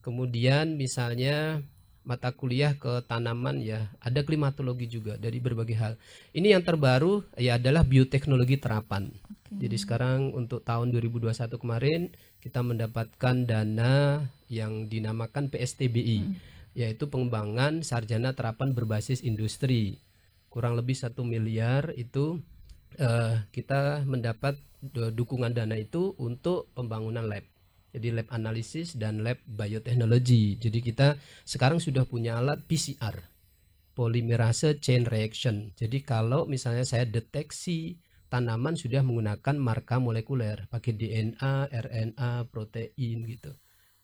Kemudian 0.00 0.80
misalnya 0.80 1.60
mata 2.08 2.32
kuliah 2.32 2.72
ke 2.80 3.04
tanaman 3.04 3.60
ya, 3.60 3.92
ada 4.00 4.24
klimatologi 4.24 4.88
juga 4.88 5.20
dari 5.20 5.44
berbagai 5.44 5.76
hal. 5.76 5.92
Ini 6.32 6.56
yang 6.56 6.64
terbaru 6.64 7.20
ya 7.36 7.60
adalah 7.60 7.84
bioteknologi 7.84 8.56
terapan. 8.56 9.12
Okay. 9.12 9.68
Jadi 9.68 9.76
sekarang 9.76 10.32
untuk 10.32 10.64
tahun 10.64 10.88
2021 10.88 11.36
kemarin 11.60 12.08
kita 12.40 12.64
mendapatkan 12.64 13.36
dana 13.44 14.24
yang 14.48 14.88
dinamakan 14.88 15.52
PSTBI, 15.52 16.18
hmm. 16.24 16.34
yaitu 16.72 17.12
pengembangan 17.12 17.84
sarjana 17.84 18.32
terapan 18.32 18.72
berbasis 18.72 19.20
industri 19.20 20.00
kurang 20.48 20.74
lebih 20.76 20.96
satu 20.96 21.24
miliar 21.24 21.92
itu 21.96 22.40
uh, 23.00 23.34
kita 23.52 24.04
mendapat 24.08 24.56
dukungan 24.88 25.52
dana 25.52 25.74
itu 25.74 26.14
untuk 26.18 26.70
pembangunan 26.72 27.26
lab. 27.26 27.44
Jadi 27.92 28.14
lab 28.14 28.28
analisis 28.30 28.94
dan 28.94 29.24
lab 29.24 29.40
bioteknologi. 29.48 30.60
Jadi 30.60 30.78
kita 30.84 31.16
sekarang 31.42 31.80
sudah 31.80 32.04
punya 32.04 32.38
alat 32.38 32.62
PCR, 32.68 33.16
polymerase 33.96 34.78
chain 34.78 35.08
reaction. 35.08 35.74
Jadi 35.74 36.04
kalau 36.04 36.44
misalnya 36.46 36.84
saya 36.84 37.08
deteksi 37.08 37.98
tanaman 38.28 38.76
sudah 38.76 39.00
menggunakan 39.00 39.56
marka 39.56 39.96
molekuler, 39.98 40.68
pakai 40.68 40.92
DNA, 40.94 41.72
RNA, 41.72 42.46
protein 42.52 43.24
gitu. 43.24 43.56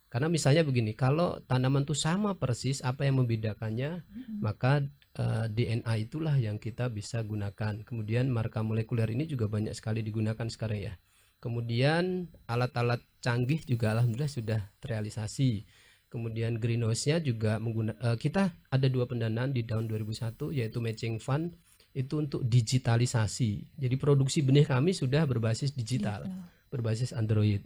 Karena 0.09 0.31
misalnya 0.31 0.63
begini, 0.63 0.95
kalau 0.97 1.43
tanaman 1.45 1.83
itu 1.85 1.93
sama 1.93 2.39
persis, 2.39 2.81
apa 2.87 3.03
yang 3.05 3.21
membedakannya? 3.21 4.07
Maka 4.39 4.87
uh, 5.19 5.47
eh, 5.47 5.47
DNA 5.51 5.95
itulah 6.09 6.35
yang 6.39 6.59
kita 6.59 6.91
bisa 6.91 7.23
gunakan. 7.23 7.83
Kemudian 7.83 8.31
marka 8.31 8.63
molekuler 8.63 9.11
ini 9.11 9.27
juga 9.27 9.47
banyak 9.47 9.75
sekali 9.75 10.03
digunakan 10.03 10.47
sekarang 10.47 10.81
ya. 10.91 10.95
Kemudian 11.39 12.33
alat-alat 12.49 13.05
canggih 13.21 13.61
juga 13.69 13.93
alhamdulillah 13.93 14.33
sudah 14.33 14.61
terrealisasi. 14.81 15.67
Kemudian 16.09 16.63
greenhouse-nya 16.63 17.19
juga 17.19 17.59
menggunakan 17.59 17.99
uh, 17.99 18.17
kita 18.17 18.55
ada 18.71 18.87
dua 18.87 19.11
pendanaan 19.11 19.51
di 19.51 19.67
tahun 19.67 19.91
2001 19.91 20.55
yaitu 20.55 20.79
matching 20.79 21.19
fund 21.19 21.59
itu 21.95 22.23
untuk 22.23 22.43
digitalisasi. 22.47 23.79
Jadi 23.79 23.95
produksi 23.99 24.43
benih 24.43 24.67
kami 24.67 24.95
sudah 24.95 25.27
berbasis 25.27 25.75
digital, 25.75 26.27
berbasis 26.71 27.15
Android 27.15 27.63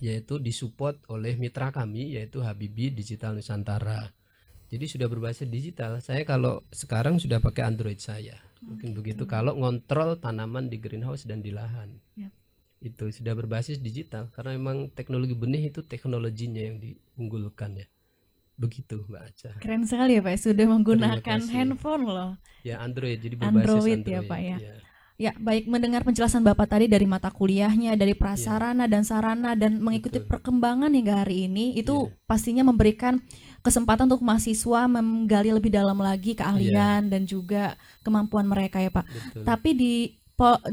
yaitu 0.00 0.36
disupport 0.36 0.96
oleh 1.08 1.40
mitra 1.40 1.72
kami 1.72 2.20
yaitu 2.20 2.44
Habibi 2.44 2.92
Digital 2.92 3.32
Nusantara 3.32 4.12
jadi 4.66 4.84
sudah 4.86 5.06
berbasis 5.06 5.46
digital 5.46 5.98
saya 6.02 6.22
kalau 6.26 6.62
sekarang 6.74 7.22
sudah 7.22 7.38
pakai 7.38 7.66
Android 7.66 7.98
saya 7.98 8.38
mungkin 8.64 8.92
okay. 8.92 8.98
begitu 8.98 9.22
kalau 9.28 9.54
ngontrol 9.54 10.18
tanaman 10.18 10.66
di 10.72 10.80
greenhouse 10.80 11.28
dan 11.28 11.44
di 11.44 11.54
lahan 11.54 11.98
yep. 12.18 12.32
itu 12.82 13.10
sudah 13.12 13.36
berbasis 13.36 13.78
digital 13.78 14.32
karena 14.34 14.58
memang 14.58 14.90
teknologi 14.90 15.36
benih 15.36 15.70
itu 15.70 15.86
teknologinya 15.86 16.62
yang 16.62 16.82
diunggulkan 16.82 17.84
ya 17.84 17.86
begitu 18.56 19.04
Mbak 19.04 19.22
Aca. 19.22 19.50
Keren 19.60 19.84
sekali 19.84 20.16
ya 20.16 20.24
Pak, 20.24 20.40
sudah 20.40 20.64
menggunakan 20.64 21.40
handphone 21.52 22.08
loh. 22.08 22.30
Ya 22.64 22.80
Android 22.80 23.20
jadi 23.20 23.36
berbasis 23.36 23.68
Android 23.68 24.00
Android, 24.00 24.16
ya, 24.16 24.20
Pak, 24.24 24.40
ya. 24.40 24.56
ya. 24.56 24.76
Ya, 25.16 25.32
baik 25.40 25.64
mendengar 25.64 26.04
penjelasan 26.04 26.44
Bapak 26.44 26.68
tadi 26.68 26.92
dari 26.92 27.08
mata 27.08 27.32
kuliahnya, 27.32 27.96
dari 27.96 28.12
prasarana 28.12 28.84
dan 28.84 29.00
sarana 29.00 29.56
dan 29.56 29.80
mengikuti 29.80 30.20
Betul. 30.20 30.28
perkembangan 30.28 30.92
hingga 30.92 31.24
hari 31.24 31.48
ini 31.48 31.72
itu 31.72 32.12
Iya. 32.12 32.28
pastinya 32.28 32.62
memberikan 32.68 33.24
kesempatan 33.64 34.12
untuk 34.12 34.20
mahasiswa 34.20 34.84
menggali 34.84 35.56
lebih 35.56 35.72
dalam 35.72 35.96
lagi 36.04 36.36
keahlian 36.36 37.08
dan 37.08 37.24
juga 37.24 37.80
kemampuan 38.04 38.44
mereka 38.44 38.76
ya, 38.76 38.92
Pak. 38.92 39.08
Betul. 39.08 39.42
Tapi 39.48 39.70
di 39.72 39.94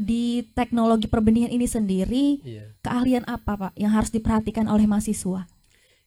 di 0.04 0.44
teknologi 0.52 1.08
perbenihan 1.08 1.48
ini 1.48 1.64
sendiri 1.64 2.36
Iya. 2.44 2.68
keahlian 2.84 3.24
apa, 3.24 3.56
Pak, 3.56 3.72
yang 3.80 3.96
harus 3.96 4.12
diperhatikan 4.12 4.68
oleh 4.68 4.84
mahasiswa? 4.84 5.48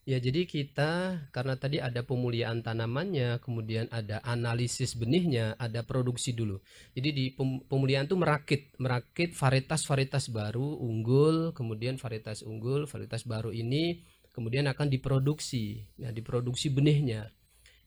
Ya, 0.08 0.24
jadi 0.24 0.48
kita 0.48 1.20
karena 1.36 1.60
tadi 1.60 1.84
ada 1.84 2.00
pemuliaan 2.00 2.64
tanamannya, 2.64 3.44
kemudian 3.44 3.92
ada 3.92 4.24
analisis 4.24 4.96
benihnya, 4.96 5.60
ada 5.60 5.84
produksi 5.84 6.32
dulu. 6.32 6.64
Jadi 6.96 7.10
di 7.12 7.26
pem- 7.36 7.60
pemuliaan 7.68 8.08
itu 8.08 8.16
merakit, 8.16 8.72
merakit 8.80 9.36
varietas-varietas 9.36 10.32
baru 10.32 10.80
unggul, 10.80 11.52
kemudian 11.52 12.00
varietas 12.00 12.40
unggul, 12.40 12.88
varietas 12.88 13.28
baru 13.28 13.52
ini 13.52 14.08
kemudian 14.32 14.72
akan 14.72 14.88
diproduksi. 14.88 15.84
Nah, 16.00 16.16
diproduksi 16.16 16.72
benihnya. 16.72 17.28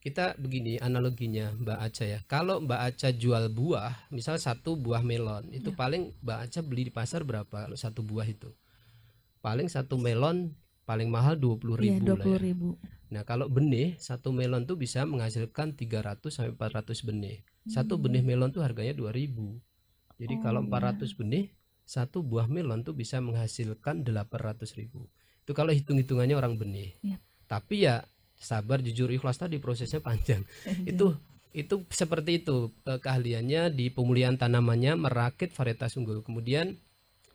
Kita 0.04 0.36
begini 0.36 0.76
analoginya 0.76 1.56
Mbak 1.56 1.78
Aca 1.80 2.04
ya. 2.04 2.20
Kalau 2.28 2.60
Mbak 2.60 2.80
Aca 2.84 3.08
jual 3.16 3.48
buah, 3.48 4.12
misal 4.12 4.36
satu 4.36 4.76
buah 4.76 5.00
melon, 5.00 5.48
itu 5.56 5.72
paling 5.72 6.12
Mbak 6.20 6.38
Aca 6.52 6.60
beli 6.60 6.90
di 6.90 6.92
pasar 6.92 7.24
berapa 7.24 7.64
kalau 7.64 7.78
satu 7.80 8.04
buah 8.04 8.28
itu? 8.28 8.52
Paling 9.40 9.72
satu 9.72 9.96
melon 9.96 10.52
paling 10.90 11.06
mahal 11.06 11.38
20.000 11.38 11.86
Iya, 11.86 12.02
ribu 12.02 12.18
20 12.18 12.34
ribu. 12.42 12.68
Nah, 13.14 13.22
kalau 13.22 13.46
benih 13.46 13.94
satu 14.02 14.34
melon 14.34 14.66
tuh 14.66 14.74
bisa 14.74 15.06
menghasilkan 15.06 15.78
300 15.78 16.34
sampai 16.34 16.50
400 16.58 17.06
benih. 17.06 17.46
Satu 17.70 17.94
benih 18.02 18.26
melon 18.26 18.50
tuh 18.50 18.66
harganya 18.66 18.90
2000. 18.98 19.62
Jadi 20.18 20.34
Hmm. 20.34 20.42
Oh, 20.42 20.44
kalau 20.46 20.60
iya. 20.66 20.70
400 20.98 21.14
benih, 21.14 21.44
satu 21.86 22.26
buah 22.26 22.50
melon 22.50 22.82
tuh 22.82 22.94
bisa 22.98 23.22
menghasilkan 23.22 24.02
800 24.02 24.74
ribu. 24.74 25.06
Itu 25.46 25.54
kalau 25.54 25.70
hitung-hitungannya 25.70 26.34
orang 26.34 26.58
benih. 26.58 26.98
Iya. 27.06 27.22
Tapi 27.46 27.86
ya 27.86 28.02
sabar 28.34 28.82
jujur 28.82 29.10
ikhlas 29.14 29.38
tadi 29.38 29.62
prosesnya 29.62 30.02
panjang. 30.06 30.42
itu 30.86 31.14
itu 31.50 31.82
seperti 31.90 32.42
itu 32.46 32.70
eh, 32.86 32.98
keahliannya 33.02 33.74
di 33.74 33.90
pemulihan 33.90 34.38
tanamannya 34.38 34.94
merakit 34.98 35.50
varietas 35.54 35.94
unggul. 35.98 36.22
Kemudian 36.22 36.78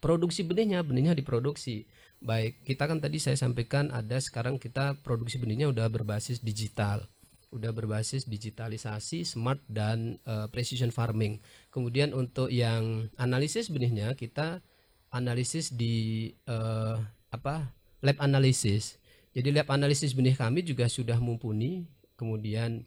produksi 0.06 0.46
benihnya, 0.46 0.86
benihnya 0.86 1.18
diproduksi. 1.18 1.90
Baik, 2.22 2.62
kita 2.62 2.86
kan 2.86 3.02
tadi 3.02 3.18
saya 3.18 3.34
sampaikan 3.34 3.90
ada 3.90 4.22
sekarang 4.22 4.62
kita 4.62 5.02
produksi 5.02 5.42
benihnya 5.42 5.66
udah 5.74 5.90
berbasis 5.90 6.46
digital. 6.46 7.10
Udah 7.50 7.74
berbasis 7.74 8.30
digitalisasi, 8.30 9.26
smart 9.26 9.66
dan 9.66 10.22
eh, 10.30 10.46
precision 10.54 10.94
farming. 10.94 11.42
Kemudian 11.74 12.14
untuk 12.14 12.54
yang 12.54 13.10
analisis 13.18 13.74
benihnya 13.74 14.14
kita 14.14 14.62
analisis 15.10 15.74
di 15.74 16.30
eh, 16.46 16.96
apa? 17.34 17.74
lab 18.06 18.22
analisis. 18.22 19.02
Jadi 19.34 19.50
lab 19.50 19.74
analisis 19.74 20.14
benih 20.14 20.38
kami 20.38 20.62
juga 20.62 20.86
sudah 20.86 21.18
mumpuni. 21.18 21.90
Kemudian 22.14 22.86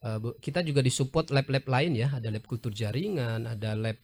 bu- 0.00 0.32
kita 0.40 0.64
juga 0.64 0.80
disupport 0.80 1.28
lab-lab 1.28 1.68
lain 1.68 1.92
ya, 1.92 2.08
ada 2.16 2.32
lab 2.32 2.48
kultur 2.48 2.72
jaringan, 2.72 3.44
ada 3.44 3.76
lab 3.76 4.00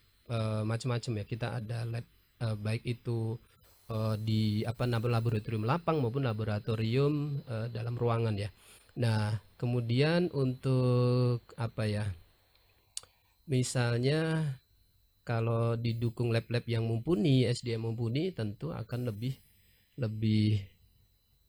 macam-macam 0.69 1.13
ya. 1.19 1.25
Kita 1.25 1.57
ada 1.57 1.89
lab 1.89 2.05
eh, 2.43 2.57
baik 2.59 2.83
itu 2.85 3.39
eh, 3.87 4.15
di 4.19 4.67
apa 4.67 4.85
namanya 4.91 5.23
laboratorium 5.23 5.65
lapang 5.65 6.03
maupun 6.03 6.27
laboratorium 6.27 7.43
eh, 7.47 7.67
dalam 7.71 7.95
ruangan 7.95 8.35
ya. 8.35 8.51
Nah, 8.99 9.41
kemudian 9.57 10.29
untuk 10.35 11.49
apa 11.57 11.89
ya? 11.89 12.05
Misalnya 13.49 14.53
kalau 15.23 15.79
didukung 15.79 16.35
lab-lab 16.35 16.67
yang 16.67 16.85
mumpuni, 16.85 17.47
SDM 17.47 17.89
mumpuni 17.89 18.35
tentu 18.35 18.75
akan 18.75 19.09
lebih 19.09 19.39
lebih 19.97 20.61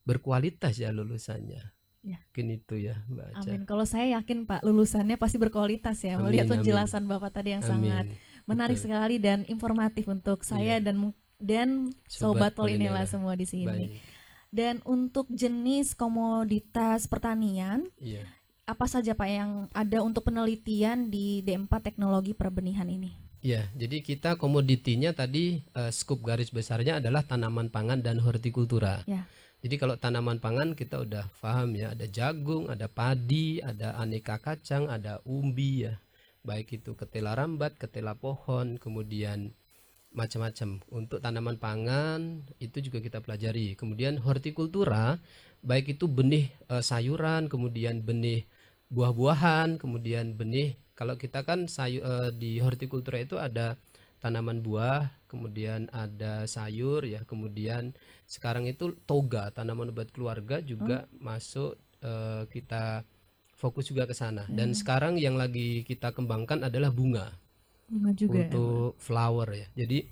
berkualitas 0.05 0.77
ya 0.77 0.93
lulusannya. 0.93 1.73
Ya. 2.03 2.19
Mungkin 2.19 2.47
itu 2.59 2.75
ya, 2.83 2.99
Mbak. 3.07 3.27
Amin. 3.39 3.61
Kalau 3.63 3.87
saya 3.87 4.19
yakin 4.19 4.43
Pak 4.43 4.67
lulusannya 4.67 5.15
pasti 5.15 5.39
berkualitas 5.39 6.03
ya. 6.03 6.19
Amin, 6.19 6.35
Melihat 6.35 6.51
amin. 6.51 6.53
penjelasan 6.59 7.07
Bapak 7.07 7.31
tadi 7.31 7.55
yang 7.55 7.63
sangat 7.63 8.11
Amin. 8.11 8.19
Menarik 8.43 8.75
Betul. 8.75 8.85
sekali 8.89 9.15
dan 9.17 9.47
informatif 9.47 10.05
untuk 10.05 10.43
saya 10.43 10.77
Iya. 10.77 10.85
dan 10.85 10.95
dan 11.37 11.69
Sobat 12.07 12.51
sobat 12.51 12.51
Polinela 12.55 13.03
Polinela. 13.03 13.11
semua 13.11 13.33
di 13.35 13.43
sini. 13.43 13.67
Baik. 13.67 13.99
Dan 14.47 14.75
untuk 14.85 15.25
jenis 15.27 15.91
komoditas 15.93 17.09
pertanian, 17.09 17.83
Iya. 17.97 18.23
apa 18.63 18.85
saja 18.85 19.11
Pak 19.11 19.27
yang 19.27 19.51
ada 19.73 19.99
untuk 19.99 20.23
penelitian 20.23 21.09
di 21.09 21.41
D4 21.41 21.81
Teknologi 21.81 22.31
Perbenihan 22.31 22.85
ini? 22.87 23.11
Ya, 23.43 23.67
jadi 23.75 23.99
kita 23.99 24.39
komoditinya 24.39 25.11
tadi 25.11 25.59
eh, 25.75 25.91
skup 25.91 26.23
garis 26.23 26.47
besarnya 26.47 27.03
adalah 27.03 27.27
tanaman 27.27 27.67
pangan 27.67 27.99
dan 27.99 28.23
hortikultura. 28.23 29.03
Ya. 29.03 29.27
Jadi 29.59 29.75
kalau 29.75 29.95
tanaman 29.95 30.39
pangan 30.39 30.75
kita 30.75 31.03
udah 31.03 31.27
paham 31.39 31.75
ya, 31.75 31.91
ada 31.91 32.07
jagung, 32.07 32.71
ada 32.71 32.87
padi, 32.87 33.59
ada 33.59 33.95
aneka 33.95 34.39
kacang, 34.39 34.87
ada 34.87 35.19
umbi 35.23 35.87
ya. 35.87 35.99
Baik 36.43 36.83
itu 36.83 36.91
ketela 36.99 37.39
rambat, 37.39 37.79
ketela 37.79 38.19
pohon, 38.19 38.75
kemudian 38.75 39.55
macam-macam. 40.11 40.83
Untuk 40.91 41.19
tanaman 41.23 41.57
pangan 41.57 42.43
itu 42.59 42.83
juga 42.83 42.99
kita 42.99 43.23
pelajari. 43.23 43.79
Kemudian 43.79 44.19
hortikultura, 44.19 45.23
baik 45.63 45.97
itu 45.97 46.05
benih 46.11 46.51
eh, 46.69 46.83
sayuran, 46.83 47.47
kemudian 47.47 48.03
benih 48.03 48.45
buah-buahan, 48.91 49.81
kemudian 49.81 50.37
benih 50.37 50.77
kalau 50.93 51.17
kita 51.17 51.41
kan 51.41 51.65
sayu, 51.65 52.05
eh, 52.05 52.29
di 52.35 52.61
hortikultura 52.61 53.17
itu 53.17 53.41
ada 53.41 53.79
tanaman 54.21 54.61
buah, 54.63 55.09
kemudian 55.27 55.89
ada 55.91 56.45
sayur 56.47 57.03
ya, 57.03 57.25
kemudian 57.25 57.91
sekarang 58.29 58.69
itu 58.69 58.95
toga, 59.09 59.49
tanaman 59.51 59.91
obat 59.91 60.13
keluarga 60.13 60.61
juga 60.61 61.09
masuk 61.17 61.75
eh, 62.05 62.45
kita 62.53 63.03
fokus 63.63 63.87
juga 63.87 64.03
ke 64.03 64.11
sana. 64.11 64.43
Dan 64.51 64.75
sekarang 64.75 65.15
yang 65.15 65.39
lagi 65.39 65.87
kita 65.87 66.11
kembangkan 66.11 66.67
adalah 66.67 66.91
bunga 66.91 67.31
Bunga 67.87 68.11
juga. 68.11 68.35
ya, 68.35 68.51
untuk 68.51 68.99
flower 68.99 69.47
ya. 69.55 69.67
Jadi 69.79 70.03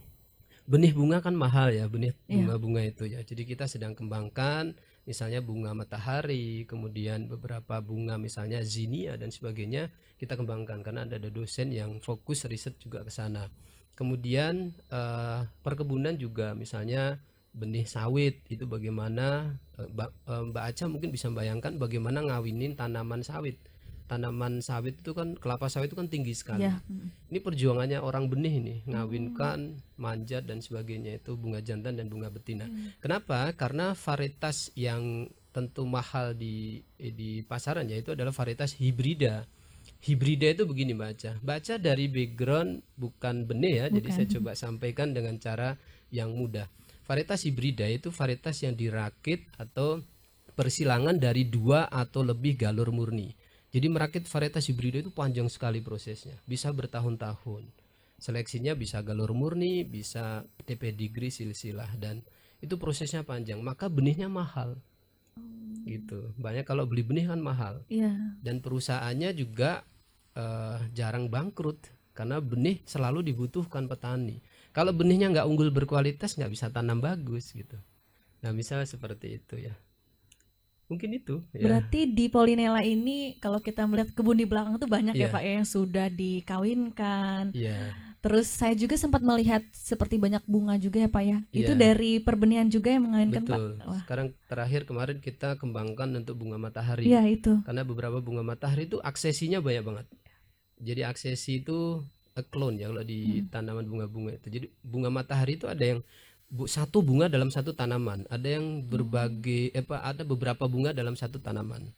benih 0.63 0.95
bunga 0.95 1.19
kan 1.19 1.35
mahal 1.35 1.75
ya, 1.75 1.83
benih 1.91 2.15
Iya. 2.31 2.47
bunga-bunga 2.47 2.81
itu 2.87 3.03
ya. 3.11 3.19
Jadi 3.27 3.43
kita 3.43 3.67
sedang 3.67 3.91
kembangkan 3.91 4.71
misalnya 5.03 5.43
bunga 5.43 5.75
matahari, 5.75 6.63
kemudian 6.63 7.27
beberapa 7.27 7.81
bunga 7.83 8.15
misalnya 8.15 8.63
zinia 8.63 9.17
dan 9.19 9.33
sebagainya 9.33 9.91
kita 10.15 10.37
kembangkan 10.39 10.79
karena 10.85 11.03
ada 11.03 11.19
ada 11.19 11.27
dosen 11.27 11.73
yang 11.75 11.99
fokus 11.99 12.47
riset 12.47 12.77
juga 12.79 13.03
ke 13.03 13.11
sana. 13.11 13.51
Kemudian 13.97 14.71
eh, 14.87 15.39
perkebunan 15.61 16.15
juga 16.15 16.55
misalnya 16.55 17.19
benih 17.51 17.83
sawit 17.83 18.39
itu 18.47 18.63
bagaimana 18.63 19.59
eh, 19.75 19.87
Mbak, 19.91 20.09
eh, 20.27 20.43
Mbak 20.51 20.63
Aca 20.71 20.85
mungkin 20.87 21.09
bisa 21.11 21.27
bayangkan 21.31 21.75
bagaimana 21.75 22.23
ngawinin 22.23 22.79
tanaman 22.79 23.21
sawit. 23.23 23.59
Tanaman 24.07 24.59
sawit 24.59 24.99
itu 24.99 25.15
kan 25.15 25.39
kelapa 25.39 25.71
sawit 25.71 25.87
itu 25.87 25.95
kan 25.95 26.11
tinggi 26.11 26.35
sekali. 26.35 26.67
Ya. 26.67 26.83
Ini 27.31 27.39
perjuangannya 27.39 28.03
orang 28.03 28.27
benih 28.27 28.59
nih, 28.59 28.79
ngawinkan, 28.91 29.79
manjat 29.95 30.43
dan 30.43 30.59
sebagainya 30.59 31.15
itu 31.23 31.39
bunga 31.39 31.63
jantan 31.63 31.95
dan 31.95 32.11
bunga 32.11 32.27
betina. 32.27 32.67
Kenapa? 32.99 33.55
Karena 33.55 33.95
varietas 33.95 34.75
yang 34.75 35.31
tentu 35.55 35.87
mahal 35.87 36.35
di 36.35 36.83
di 36.99 37.43
pasaran 37.47 37.87
yaitu 37.87 38.11
adalah 38.11 38.35
varietas 38.35 38.75
hibrida. 38.75 39.47
Hibrida 40.03 40.59
itu 40.59 40.67
begini 40.67 40.91
baca. 40.91 41.39
Baca 41.39 41.79
dari 41.79 42.11
background 42.11 42.83
bukan 42.99 43.47
benih 43.47 43.73
ya, 43.79 43.85
jadi 43.87 44.09
saya 44.11 44.27
coba 44.27 44.59
sampaikan 44.59 45.15
dengan 45.15 45.39
cara 45.39 45.79
yang 46.11 46.35
mudah. 46.35 46.67
Varietas 47.07 47.43
hibrida 47.43 47.85
itu 47.89 48.13
varietas 48.13 48.61
yang 48.63 48.77
dirakit 48.77 49.45
atau 49.57 50.01
persilangan 50.53 51.17
dari 51.17 51.47
dua 51.47 51.89
atau 51.89 52.21
lebih 52.21 52.59
galur 52.59 52.93
murni. 52.93 53.33
Jadi 53.71 53.87
merakit 53.87 54.23
varietas 54.27 54.67
hibrida 54.67 54.99
itu 54.99 55.11
panjang 55.15 55.47
sekali 55.47 55.79
prosesnya, 55.79 56.35
bisa 56.43 56.67
bertahun-tahun. 56.75 57.63
Seleksinya 58.21 58.75
bisa 58.77 59.01
galur 59.01 59.31
murni, 59.33 59.81
bisa 59.87 60.43
TP 60.67 60.91
degree 60.93 61.31
silsilah 61.33 61.95
dan 61.97 62.21
itu 62.61 62.77
prosesnya 62.77 63.25
panjang, 63.25 63.63
maka 63.65 63.89
benihnya 63.89 64.29
mahal. 64.29 64.77
Gitu. 65.87 66.35
Banyak 66.37 66.67
kalau 66.67 66.85
beli 66.85 67.01
benih 67.01 67.25
kan 67.31 67.41
mahal 67.41 67.81
Iya. 67.89 68.13
dan 68.43 68.61
perusahaannya 68.61 69.33
juga 69.33 69.81
eh, 70.31 70.79
jarang 70.93 71.27
bangkrut 71.27 71.91
karena 72.15 72.37
benih 72.39 72.79
selalu 72.85 73.25
dibutuhkan 73.25 73.87
petani. 73.89 74.39
Kalau 74.71 74.91
benihnya 74.91 75.27
nggak 75.29 75.47
unggul 75.47 75.69
berkualitas 75.69 76.35
nggak 76.35 76.51
bisa 76.51 76.67
tanam 76.67 76.99
bagus 76.99 77.51
gitu. 77.51 77.75
Nah 78.41 78.51
misalnya 78.51 78.87
seperti 78.87 79.37
itu 79.37 79.59
ya. 79.59 79.75
Mungkin 80.87 81.15
itu. 81.15 81.39
Ya. 81.55 81.63
Berarti 81.63 82.03
di 82.03 82.27
Polinela 82.27 82.83
ini 82.83 83.39
kalau 83.39 83.59
kita 83.59 83.87
melihat 83.87 84.11
kebun 84.11 84.35
di 84.35 84.43
belakang 84.43 84.75
tuh 84.75 84.91
banyak 84.91 85.15
ya 85.15 85.27
Iya. 85.27 85.31
Pak 85.31 85.41
ya 85.41 85.51
yang 85.59 85.67
sudah 85.67 86.07
dikawinkan, 86.11 87.55
Iya. 87.55 87.95
Terus 88.21 88.45
saya 88.53 88.77
juga 88.77 88.93
sempat 89.01 89.25
melihat 89.25 89.65
seperti 89.73 90.21
banyak 90.21 90.45
bunga 90.45 90.77
juga 90.77 91.01
ya 91.01 91.09
Pak 91.09 91.23
ya. 91.25 91.37
Itu 91.49 91.73
Iya. 91.73 91.79
dari 91.89 92.21
perbenihan 92.21 92.69
juga 92.69 92.93
yang 92.93 93.09
mengawinkan 93.09 93.41
Pak. 93.41 93.49
Betul. 93.49 93.71
Wah, 93.81 94.01
Sekarang 94.05 94.27
terakhir 94.45 94.81
kemarin 94.85 95.17
kita 95.17 95.57
kembangkan 95.57 96.13
untuk 96.13 96.37
bunga 96.37 96.61
matahari. 96.61 97.09
iya 97.09 97.25
itu. 97.25 97.65
Karena 97.65 97.81
beberapa 97.81 98.21
bunga 98.21 98.45
matahari 98.45 98.85
itu 98.85 99.01
aksesinya 99.01 99.57
banyak 99.57 99.81
banget. 99.81 100.05
Jadi 100.77 101.01
aksesi 101.01 101.65
itu 101.65 102.05
a 102.35 102.43
clone 102.45 102.79
ya 102.79 102.87
kalau 102.91 103.03
di 103.03 103.43
tanaman 103.51 103.85
bunga-bunga 103.87 104.31
itu. 104.39 104.47
Jadi 104.47 104.65
bunga 104.83 105.09
matahari 105.11 105.59
itu 105.59 105.67
ada 105.67 105.83
yang 105.83 105.99
bu- 106.47 106.69
satu 106.69 107.03
bunga 107.03 107.27
dalam 107.31 107.51
satu 107.51 107.71
tanaman, 107.75 108.27
ada 108.31 108.47
yang 108.47 108.83
berbagai 108.87 109.71
eh, 109.75 109.83
apa 109.83 110.03
ada 110.03 110.23
beberapa 110.23 110.67
bunga 110.67 110.91
dalam 110.95 111.15
satu 111.19 111.39
tanaman. 111.43 111.91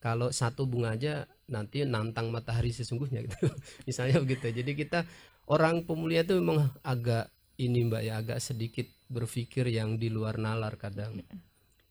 Kalau 0.00 0.28
satu 0.28 0.68
bunga 0.68 0.92
aja 0.96 1.24
nanti 1.48 1.80
nantang 1.88 2.28
matahari 2.28 2.72
sesungguhnya 2.76 3.24
gitu. 3.24 3.48
Misalnya 3.88 4.20
begitu. 4.20 4.52
Jadi 4.52 4.72
kita 4.76 5.08
orang 5.48 5.84
pemulia 5.88 6.24
itu 6.24 6.36
memang 6.36 6.68
agak 6.84 7.32
ini 7.56 7.86
Mbak 7.88 8.02
ya 8.04 8.12
agak 8.20 8.38
sedikit 8.42 8.86
berpikir 9.08 9.64
yang 9.70 9.96
di 9.96 10.12
luar 10.12 10.36
nalar 10.36 10.76
kadang. 10.76 11.24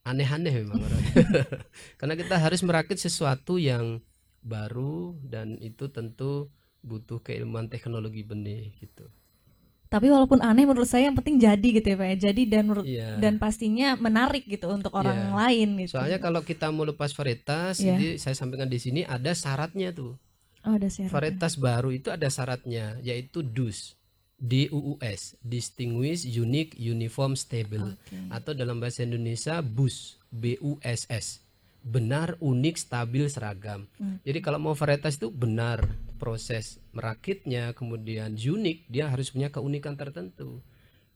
Aneh-aneh 0.06 0.54
memang 0.62 0.78
orangnya. 0.86 1.16
Karena 2.00 2.14
kita 2.20 2.36
harus 2.38 2.62
merakit 2.62 3.02
sesuatu 3.02 3.58
yang 3.58 4.04
baru 4.44 5.16
dan 5.24 5.56
itu 5.64 5.88
tentu 5.88 6.52
butuh 6.84 7.24
keilmuan 7.24 7.72
teknologi 7.72 8.22
benih 8.22 8.76
gitu. 8.78 9.08
Tapi 9.88 10.10
walaupun 10.10 10.42
aneh 10.42 10.66
menurut 10.66 10.90
saya 10.90 11.06
yang 11.06 11.14
penting 11.14 11.38
jadi 11.38 11.68
gitu 11.70 11.86
ya 11.86 11.98
Pak 12.02 12.08
ya. 12.10 12.18
Jadi 12.34 12.42
dan 12.50 12.66
Iya. 12.82 13.10
dan 13.22 13.38
pastinya 13.38 13.94
menarik 13.94 14.42
gitu 14.50 14.66
untuk 14.74 14.90
orang 14.98 15.14
Iya. 15.14 15.30
lain 15.38 15.70
gitu. 15.86 16.02
Soalnya 16.02 16.18
kalau 16.18 16.42
kita 16.42 16.74
mau 16.74 16.82
lepas 16.82 17.14
varietas, 17.14 17.78
Iya. 17.78 17.94
jadi 17.94 18.08
saya 18.18 18.34
sampaikan 18.34 18.66
di 18.66 18.82
sini 18.82 19.06
ada 19.06 19.32
syaratnya 19.38 19.94
tuh. 19.94 20.18
oh, 20.64 20.74
ada 20.80 20.88
syarat. 20.88 21.12
Varietas 21.12 21.60
baru 21.60 21.92
itu 21.92 22.10
ada 22.10 22.26
syaratnya 22.32 22.98
yaitu 23.04 23.44
DUS. 23.44 24.00
DUUS, 24.40 25.36
Distinguished 25.40 26.24
Unique 26.26 26.74
Uniform 26.76 27.36
Stable 27.38 27.96
Oke. 27.96 28.18
atau 28.32 28.52
dalam 28.52 28.80
bahasa 28.80 29.04
Indonesia 29.04 29.60
BUS, 29.60 30.18
BUSS. 30.32 31.43
Benar, 31.84 32.40
unik, 32.40 32.76
stabil, 32.80 33.28
seragam. 33.28 33.92
Hmm. 34.00 34.24
Jadi 34.24 34.40
kalau 34.40 34.56
mau 34.58 34.72
varietas 34.72 35.20
itu 35.20 35.28
benar 35.28 35.84
proses 36.16 36.80
merakitnya, 36.96 37.76
kemudian 37.76 38.40
unik, 38.40 38.88
dia 38.88 39.12
harus 39.12 39.28
punya 39.30 39.52
keunikan 39.52 40.00
tertentu. 40.00 40.64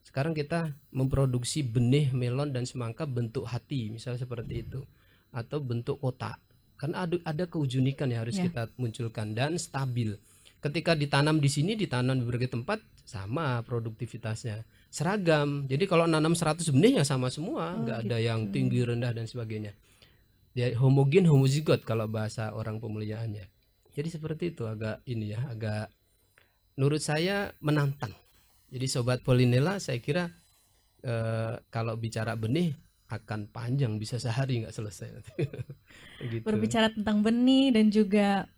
Sekarang 0.03 0.36
kita 0.36 0.75
memproduksi 0.91 1.63
benih 1.63 2.12
melon 2.12 2.51
dan 2.51 2.67
semangka 2.67 3.08
bentuk 3.08 3.47
hati, 3.47 3.88
misalnya 3.91 4.19
seperti 4.19 4.67
itu, 4.67 4.84
atau 5.32 5.63
bentuk 5.63 6.03
kotak. 6.03 6.39
Karena 6.75 7.08
ada 7.08 7.15
ada 7.23 7.43
keunikan 7.47 8.12
yang 8.12 8.27
harus 8.27 8.36
Ya. 8.36 8.51
kita 8.51 8.67
munculkan 8.75 9.32
dan 9.32 9.56
stabil. 9.56 10.19
Ketika 10.60 10.93
ditanam 10.93 11.39
di 11.39 11.47
sini, 11.47 11.80
ditanam 11.80 12.17
di 12.19 12.27
berbagai 12.27 12.60
tempat, 12.60 12.84
sama 13.08 13.63
produktivitasnya. 13.63 14.67
Seragam. 14.91 15.63
Jadi 15.69 15.88
kalau 15.88 16.10
nanam 16.10 16.36
100 16.36 16.67
benih 16.75 16.99
ya 16.99 17.03
sama 17.08 17.32
semua, 17.32 17.71
Oh, 17.71 17.88
nggak 17.88 17.97
ada 18.03 18.17
gitu. 18.19 18.27
yang 18.27 18.39
tinggi, 18.51 18.80
rendah 18.84 19.15
dan 19.15 19.27
sebagainya. 19.30 19.71
Ya 20.58 20.74
homogen, 20.74 21.30
homozigot 21.30 21.86
kalau 21.86 22.10
bahasa 22.10 22.50
orang 22.50 22.82
pemuliaannya. 22.82 23.46
Jadi 23.93 24.10
seperti 24.10 24.58
itu 24.58 24.65
agak 24.65 25.06
ini 25.06 25.38
ya, 25.38 25.46
agak 25.54 25.93
menurut 26.74 26.98
saya 26.98 27.54
menantang. 27.62 28.10
Jadi 28.74 28.86
sobat 28.89 29.22
Polinella 29.22 29.78
saya 29.78 30.02
kira 30.02 30.26
eh, 31.06 31.62
kalau 31.70 31.93
bicara 31.93 32.34
benih 32.34 32.74
akan 33.13 33.54
panjang 33.54 34.02
bisa 34.02 34.17
sehari 34.17 34.65
nggak 34.65 34.74
selesai 34.74 35.08
nanti. 35.13 35.32
gitu. 36.34 36.41
Berbicara 36.41 36.89
tentang 36.89 37.22
benih 37.22 37.70
dan 37.78 37.93
juga 37.93 38.50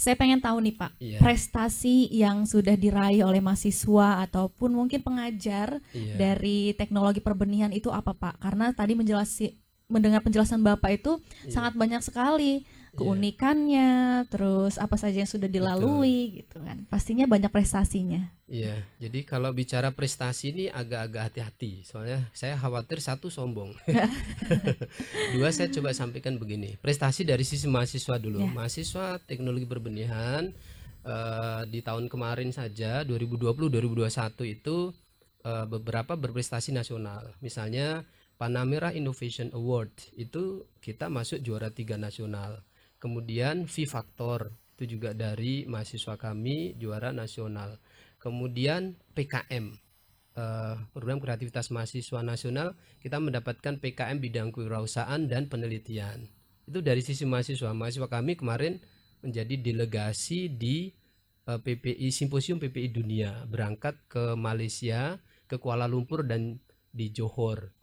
saya 0.00 0.16
pengen 0.16 0.40
tahu 0.40 0.64
nih 0.64 0.74
Pak, 0.80 0.92
Iya, 0.96 1.18
prestasi 1.20 2.08
yang 2.08 2.48
sudah 2.48 2.72
diraih 2.72 3.20
oleh 3.20 3.44
mahasiswa 3.44 4.24
ataupun 4.24 4.72
mungkin 4.72 5.04
pengajar 5.04 5.82
iya. 5.92 6.16
dari 6.16 6.72
teknologi 6.72 7.20
perbenihan 7.20 7.68
itu 7.68 7.92
apa 7.92 8.16
Pak? 8.16 8.40
Karena 8.40 8.72
tadi 8.72 8.96
menjelasi 8.96 9.69
mendengar 9.90 10.22
penjelasan 10.22 10.62
Bapak 10.62 11.02
itu 11.02 11.18
Iya. 11.44 11.52
sangat 11.52 11.74
banyak 11.74 12.00
sekali 12.00 12.62
keunikannya, 12.90 14.26
terus 14.26 14.74
apa 14.74 14.98
saja 14.98 15.22
yang 15.22 15.30
sudah 15.30 15.46
dilalui 15.46 16.42
gitu 16.42 16.58
kan. 16.58 16.82
Pastinya 16.90 17.22
banyak 17.30 17.46
prestasinya. 17.46 18.34
Iya, 18.50 18.82
jadi 18.98 19.22
kalau 19.22 19.54
bicara 19.54 19.94
prestasi 19.94 20.50
ini 20.50 20.64
agak-agak 20.66 21.30
hati-hati. 21.30 21.86
Soalnya 21.86 22.26
saya 22.34 22.58
khawatir 22.58 22.98
satu 22.98 23.30
sombong. 23.30 23.70
Dua 25.38 25.54
saya 25.54 25.70
coba 25.70 25.94
sampaikan 25.94 26.34
begini. 26.34 26.74
Prestasi 26.82 27.22
dari 27.22 27.46
sisi 27.46 27.70
mahasiswa 27.70 28.18
dulu. 28.18 28.42
Ya. 28.42 28.50
Mahasiswa 28.50 29.22
teknologi 29.22 29.70
perbenihan 29.70 30.50
eh, 31.06 31.62
di 31.70 31.80
tahun 31.86 32.10
kemarin 32.10 32.50
saja 32.50 33.06
2020-2021 33.06 34.10
itu 34.50 34.90
eh, 35.46 35.66
beberapa 35.70 36.18
berprestasi 36.18 36.74
nasional. 36.74 37.38
Misalnya 37.38 38.02
Panamera 38.40 38.96
Innovation 38.96 39.52
Award 39.52 40.16
itu 40.16 40.64
kita 40.80 41.12
masuk 41.12 41.44
juara 41.44 41.68
tiga 41.76 42.00
nasional. 42.00 42.64
Kemudian 42.96 43.68
V 43.68 43.84
Factor 43.84 44.56
itu 44.80 44.96
juga 44.96 45.12
dari 45.12 45.68
mahasiswa 45.68 46.16
kami 46.16 46.72
juara 46.80 47.12
nasional. 47.12 47.76
Kemudian 48.16 48.96
PKM 49.12 49.76
eh, 50.40 50.74
program 50.88 51.20
kreativitas 51.20 51.68
mahasiswa 51.68 52.24
nasional 52.24 52.80
kita 53.04 53.20
mendapatkan 53.20 53.76
PKM 53.76 54.16
bidang 54.16 54.56
kewirausahaan 54.56 55.20
dan 55.28 55.52
penelitian. 55.52 56.24
Itu 56.64 56.80
dari 56.80 57.04
sisi 57.04 57.28
mahasiswa. 57.28 57.76
Mahasiswa 57.76 58.08
kami 58.08 58.40
kemarin 58.40 58.80
menjadi 59.20 59.60
delegasi 59.60 60.48
di 60.48 60.88
eh, 61.44 61.60
PPI 61.60 62.08
Simposium 62.08 62.56
PPI 62.56 62.88
Dunia 62.88 63.44
berangkat 63.44 64.00
ke 64.08 64.32
Malaysia, 64.32 65.20
ke 65.44 65.60
Kuala 65.60 65.84
Lumpur 65.84 66.24
dan 66.24 66.56
di 66.88 67.12
Johor. 67.12 67.79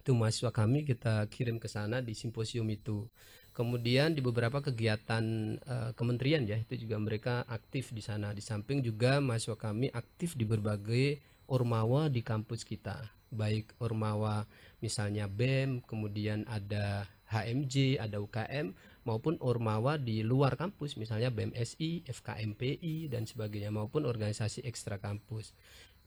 Itu 0.00 0.16
mahasiswa 0.16 0.48
kami 0.48 0.88
kita 0.88 1.28
kirim 1.28 1.60
ke 1.60 1.68
sana 1.68 2.00
di 2.00 2.16
simposium 2.16 2.64
itu. 2.72 3.04
Kemudian 3.52 4.16
di 4.16 4.24
beberapa 4.24 4.64
kegiatan 4.64 5.24
eh, 5.60 5.90
kementerian 5.92 6.48
ya 6.48 6.56
itu 6.56 6.88
juga 6.88 6.96
mereka 6.96 7.44
aktif 7.44 7.92
di 7.92 8.00
sana. 8.00 8.32
Di 8.32 8.40
samping 8.40 8.80
juga 8.80 9.20
mahasiswa 9.20 9.60
kami 9.60 9.92
aktif 9.92 10.34
di 10.40 10.48
berbagai 10.48 11.20
ormawa 11.50 12.08
di 12.08 12.24
kampus 12.24 12.64
kita. 12.64 12.96
Baik 13.30 13.76
ormawa 13.78 14.48
misalnya 14.82 15.28
BEM, 15.30 15.84
kemudian 15.86 16.48
ada 16.50 17.06
HMJ, 17.30 18.02
ada 18.02 18.18
UKM 18.18 18.74
maupun 19.06 19.38
ormawa 19.38 19.96
di 19.96 20.26
luar 20.26 20.58
kampus 20.58 20.98
misalnya 20.98 21.30
BMSI, 21.30 22.10
FKMPI 22.10 23.06
dan 23.06 23.26
sebagainya 23.26 23.70
maupun 23.70 24.02
organisasi 24.02 24.66
ekstra 24.66 24.98
kampus. 24.98 25.54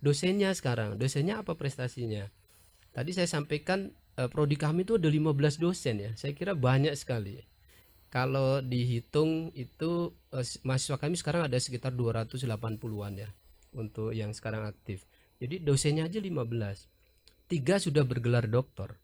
Dosennya 0.03 0.51
sekarang, 0.51 0.99
dosennya 0.99 1.39
apa 1.39 1.55
prestasinya? 1.55 2.27
Tadi 2.93 3.09
saya 3.09 3.25
sampaikan 3.25 3.89
eh, 4.21 4.29
prodi 4.29 4.53
kami 4.53 4.85
itu 4.85 5.01
ada 5.01 5.09
15 5.09 5.57
dosen 5.57 5.95
ya. 5.99 6.11
Saya 6.13 6.37
kira 6.37 6.53
banyak 6.53 6.93
sekali. 6.93 7.41
Kalau 8.13 8.61
dihitung 8.61 9.49
itu 9.57 10.13
eh, 10.29 10.45
mahasiswa 10.61 11.01
kami 11.01 11.17
sekarang 11.17 11.49
ada 11.49 11.57
sekitar 11.57 11.97
280-an 11.97 13.13
ya 13.17 13.29
untuk 13.73 14.13
yang 14.13 14.29
sekarang 14.31 14.69
aktif. 14.69 15.09
Jadi 15.41 15.65
dosennya 15.65 16.05
aja 16.05 16.21
15. 16.21 17.49
Tiga 17.49 17.75
sudah 17.81 18.05
bergelar 18.05 18.45
doktor. 18.45 19.01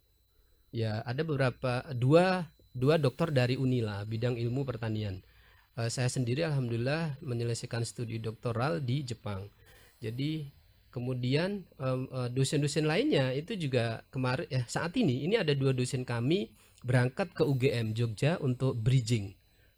Ya, 0.70 1.02
ada 1.02 1.26
beberapa 1.26 1.82
dua 1.98 2.46
dua 2.78 3.02
doktor 3.02 3.34
dari 3.34 3.58
Unila 3.58 4.06
bidang 4.06 4.38
ilmu 4.38 4.70
pertanian. 4.70 5.26
Eh, 5.74 5.90
saya 5.90 6.06
sendiri 6.12 6.46
alhamdulillah 6.46 7.18
menyelesaikan 7.26 7.82
studi 7.82 8.22
doktoral 8.22 8.86
di 8.86 9.02
Jepang. 9.02 9.50
Jadi 9.98 10.48
kemudian 10.90 11.64
em, 11.78 12.02
eh, 12.10 12.30
dosen-dosen 12.34 12.86
lainnya 12.86 13.34
itu 13.34 13.56
juga 13.58 14.06
kemarin 14.10 14.50
ya 14.50 14.62
saat 14.66 14.94
ini 14.98 15.26
ini 15.26 15.38
ada 15.38 15.54
dua 15.54 15.74
dosen 15.74 16.06
kami 16.06 16.50
berangkat 16.82 17.34
ke 17.36 17.44
UGM 17.46 17.94
Jogja 17.94 18.42
untuk 18.42 18.78
bridging 18.80 19.34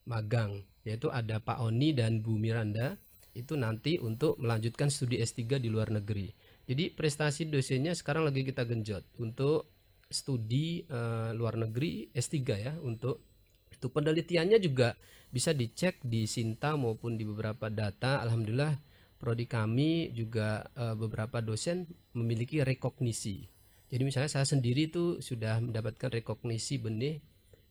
magang 0.07 0.63
yaitu 0.81 1.13
ada 1.13 1.37
Pak 1.37 1.61
Oni 1.61 1.93
dan 1.93 2.25
Bu 2.25 2.35
Miranda 2.35 2.97
itu 3.31 3.55
nanti 3.55 3.95
untuk 4.01 4.35
melanjutkan 4.41 4.91
studi 4.91 5.23
S3 5.23 5.61
di 5.63 5.71
luar 5.71 5.87
negeri. 5.87 6.27
Jadi 6.67 6.91
prestasi 6.91 7.47
dosennya 7.47 7.95
sekarang 7.95 8.27
lagi 8.27 8.43
kita 8.43 8.67
genjot 8.67 9.07
untuk 9.23 9.71
studi 10.11 10.83
eh, 10.83 11.31
luar 11.31 11.55
negeri 11.55 12.11
S3 12.11 12.35
ya 12.59 12.73
untuk 12.83 13.23
itu 13.71 13.87
penelitiannya 13.87 14.59
juga 14.59 14.93
bisa 15.31 15.55
dicek 15.55 16.03
di 16.03 16.27
Sinta 16.27 16.75
maupun 16.75 17.15
di 17.15 17.23
beberapa 17.23 17.71
data. 17.71 18.19
Alhamdulillah 18.19 18.90
prodi 19.21 19.45
kami 19.45 20.09
juga 20.17 20.65
eh, 20.73 20.97
beberapa 20.97 21.37
dosen 21.45 21.85
memiliki 22.17 22.65
rekognisi. 22.65 23.45
Jadi 23.91 24.01
misalnya 24.01 24.31
saya 24.33 24.47
sendiri 24.49 24.89
itu 24.89 25.21
sudah 25.21 25.61
mendapatkan 25.61 26.09
rekognisi 26.09 26.81
benih 26.81 27.21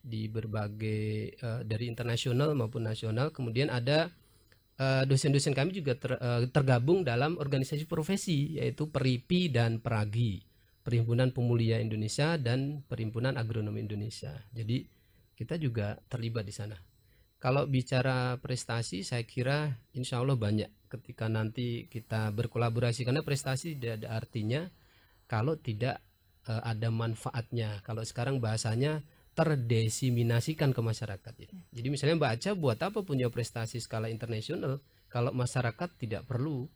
di 0.01 0.31
berbagai 0.31 1.35
eh, 1.35 1.61
dari 1.67 1.91
internasional 1.91 2.55
maupun 2.55 2.87
nasional. 2.87 3.35
Kemudian 3.35 3.69
ada 3.69 4.15
eh, 4.79 5.03
dosen-dosen 5.05 5.53
kami 5.53 5.75
juga 5.75 5.99
ter- 5.99 6.21
eh, 6.23 6.47
tergabung 6.55 7.03
dalam 7.03 7.35
organisasi 7.37 7.91
profesi 7.91 8.57
yaitu 8.57 8.87
Peripi 8.89 9.51
dan 9.51 9.83
Peragi, 9.83 10.41
Perhimpunan 10.87 11.35
Pemulia 11.35 11.83
Indonesia 11.83 12.39
dan 12.39 12.87
Perhimpunan 12.87 13.35
Agronomi 13.35 13.83
Indonesia. 13.83 14.33
Jadi 14.55 14.87
kita 15.35 15.57
juga 15.59 15.99
terlibat 16.07 16.47
di 16.47 16.55
sana. 16.55 16.77
Kalau 17.41 17.65
bicara 17.65 18.37
prestasi, 18.37 19.01
saya 19.01 19.25
kira 19.25 19.73
insya 19.97 20.21
Allah 20.21 20.37
banyak 20.37 20.80
ketika 20.91 21.31
nanti 21.31 21.87
kita 21.87 22.35
berkolaborasi 22.35 23.07
karena 23.07 23.23
prestasi 23.23 23.79
tidak 23.79 24.03
ada 24.03 24.09
artinya 24.19 24.61
kalau 25.31 25.55
tidak 25.55 26.03
uh, 26.51 26.63
ada 26.67 26.91
manfaatnya. 26.91 27.79
Kalau 27.87 28.03
sekarang 28.03 28.43
bahasanya 28.43 29.07
terdesiminasikan 29.39 30.75
ke 30.75 30.81
masyarakat 30.83 31.35
ya. 31.39 31.49
Jadi 31.71 31.87
misalnya 31.89 32.19
Mbak 32.19 32.33
Aca 32.35 32.51
buat 32.59 32.79
apa 32.83 33.07
punya 33.07 33.31
prestasi 33.31 33.79
skala 33.79 34.11
internasional 34.11 34.83
kalau 35.07 35.31
masyarakat 35.31 35.89
tidak 35.97 36.27
perlu 36.27 36.67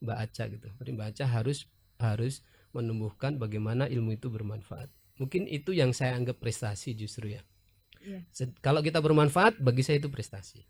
Mbak 0.00 0.18
Aca 0.22 0.44
gitu. 0.46 0.68
Jadi 0.78 0.90
Mbak 0.94 1.06
Aca 1.12 1.24
harus 1.26 1.66
harus 1.98 2.46
menumbuhkan 2.70 3.40
bagaimana 3.40 3.90
ilmu 3.90 4.14
itu 4.14 4.30
bermanfaat. 4.30 4.86
Mungkin 5.18 5.48
itu 5.48 5.72
yang 5.72 5.96
saya 5.96 6.14
anggap 6.14 6.38
prestasi 6.38 6.92
justru 6.94 7.34
ya. 7.34 7.42
Yeah. 8.06 8.22
Kalau 8.62 8.84
kita 8.84 9.02
bermanfaat, 9.02 9.58
bagi 9.58 9.82
saya 9.82 9.98
itu 9.98 10.12
prestasi. 10.12 10.62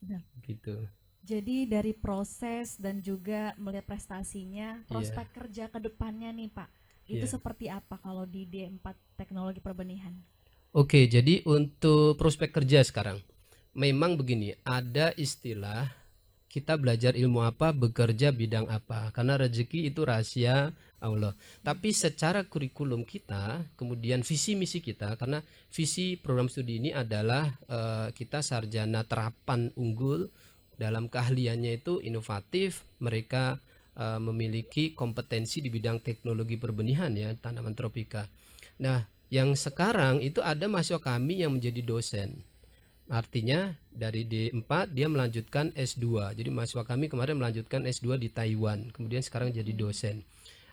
Benar. 0.00 0.22
Gitu. 0.40 0.86
Jadi 1.28 1.68
dari 1.68 1.92
proses 1.92 2.80
dan 2.80 3.04
juga 3.04 3.52
melihat 3.60 3.84
prestasinya, 3.84 4.80
prospek 4.88 5.28
yeah. 5.28 5.36
kerja 5.36 5.64
ke 5.68 5.76
depannya 5.76 6.32
nih 6.32 6.48
Pak, 6.48 6.68
itu 7.04 7.20
yeah. 7.20 7.28
seperti 7.28 7.68
apa 7.68 8.00
kalau 8.00 8.24
di 8.24 8.48
D4 8.48 8.96
Teknologi 9.12 9.60
Perbenihan? 9.60 10.16
Oke, 10.72 11.04
jadi 11.04 11.44
untuk 11.44 12.16
prospek 12.16 12.56
kerja 12.56 12.80
sekarang, 12.80 13.20
memang 13.76 14.16
begini, 14.16 14.56
ada 14.64 15.12
istilah 15.20 15.92
kita 16.48 16.80
belajar 16.80 17.12
ilmu 17.12 17.44
apa, 17.44 17.76
bekerja 17.76 18.32
bidang 18.32 18.64
apa, 18.72 19.12
karena 19.12 19.36
rezeki 19.36 19.92
itu 19.92 20.08
rahasia 20.08 20.72
Allah. 20.96 21.36
Tapi 21.60 21.92
secara 21.92 22.48
kurikulum 22.48 23.04
kita, 23.04 23.68
kemudian 23.76 24.24
visi 24.24 24.56
misi 24.56 24.80
kita, 24.80 25.12
karena 25.20 25.44
visi 25.68 26.16
program 26.16 26.48
studi 26.48 26.80
ini 26.80 26.88
adalah 26.88 27.52
uh, 27.68 28.08
kita 28.16 28.40
sarjana 28.40 29.04
terapan 29.04 29.68
unggul 29.76 30.32
dalam 30.78 31.10
keahliannya 31.10 31.82
itu 31.82 31.98
inovatif, 32.00 32.86
mereka 33.02 33.58
uh, 33.98 34.22
memiliki 34.22 34.94
kompetensi 34.94 35.58
di 35.58 35.68
bidang 35.68 35.98
teknologi 36.00 36.54
perbenihan 36.54 37.10
ya 37.12 37.34
tanaman 37.34 37.74
tropika. 37.74 38.30
Nah, 38.78 39.04
yang 39.28 39.52
sekarang 39.58 40.22
itu 40.22 40.38
ada 40.40 40.70
mahasiswa 40.70 41.02
kami 41.02 41.42
yang 41.42 41.58
menjadi 41.58 41.82
dosen. 41.82 42.40
Artinya 43.10 43.74
dari 43.90 44.22
D4 44.24 44.94
dia 44.94 45.10
melanjutkan 45.10 45.74
S2. 45.74 46.38
Jadi 46.38 46.48
mahasiswa 46.54 46.86
kami 46.86 47.10
kemarin 47.10 47.36
melanjutkan 47.36 47.82
S2 47.84 48.20
di 48.20 48.28
Taiwan, 48.30 48.94
kemudian 48.94 49.20
sekarang 49.20 49.50
jadi 49.50 49.72
dosen 49.74 50.22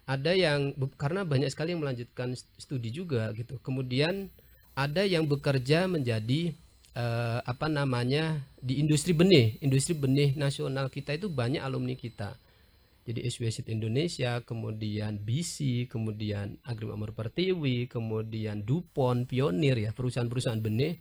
ada 0.06 0.38
yang 0.38 0.74
karena 1.02 1.26
banyak 1.26 1.50
sekali 1.50 1.74
yang 1.74 1.82
melanjutkan 1.82 2.38
studi 2.62 2.94
juga 2.94 3.34
gitu 3.34 3.58
kemudian 3.66 4.30
ada 4.78 5.02
yang 5.02 5.26
bekerja 5.26 5.90
menjadi 5.90 6.54
uh, 6.96 7.40
apa 7.44 7.68
namanya 7.68 8.42
di 8.58 8.80
industri 8.82 9.12
benih 9.14 9.60
industri 9.62 9.94
benih 9.94 10.34
nasional 10.34 10.90
kita 10.90 11.14
itu 11.14 11.28
banyak 11.30 11.62
alumni 11.62 11.94
kita 11.94 12.40
jadi 13.06 13.22
SWSIT 13.30 13.70
Indonesia, 13.70 14.42
kemudian 14.42 15.22
BC, 15.22 15.86
kemudian 15.86 16.58
Agrimakmur 16.66 17.14
Pertiwi, 17.14 17.86
kemudian 17.86 18.66
Dupont, 18.66 19.30
Pionir 19.30 19.78
ya 19.78 19.94
perusahaan-perusahaan 19.94 20.58
benih 20.58 20.98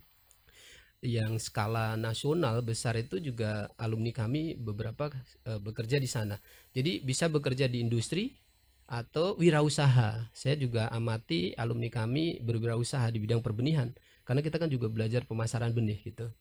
yang 1.01 1.41
skala 1.41 1.97
nasional 1.97 2.61
besar 2.61 3.01
itu 3.01 3.25
juga 3.25 3.73
alumni 3.81 4.13
kami 4.13 4.53
beberapa 4.53 5.09
uh, 5.49 5.57
bekerja 5.65 5.97
di 5.97 6.05
sana. 6.05 6.37
Jadi 6.77 7.01
bisa 7.01 7.33
bekerja 7.33 7.73
di 7.73 7.81
industri, 7.81 8.37
atau 8.85 9.33
wirausaha. 9.41 10.29
Saya 10.37 10.55
juga 10.61 10.93
amati 10.93 11.57
alumni 11.57 11.89
kami 11.89 12.41
berwirausaha 12.45 13.09
di 13.09 13.19
bidang 13.21 13.41
perbenihan 13.41 13.93
karena 14.25 14.41
kita 14.41 14.57
kan 14.57 14.73
juga 14.73 14.89
belajar 14.89 15.29
pemasaran 15.29 15.73
benih 15.77 16.01
gitu. 16.03 16.33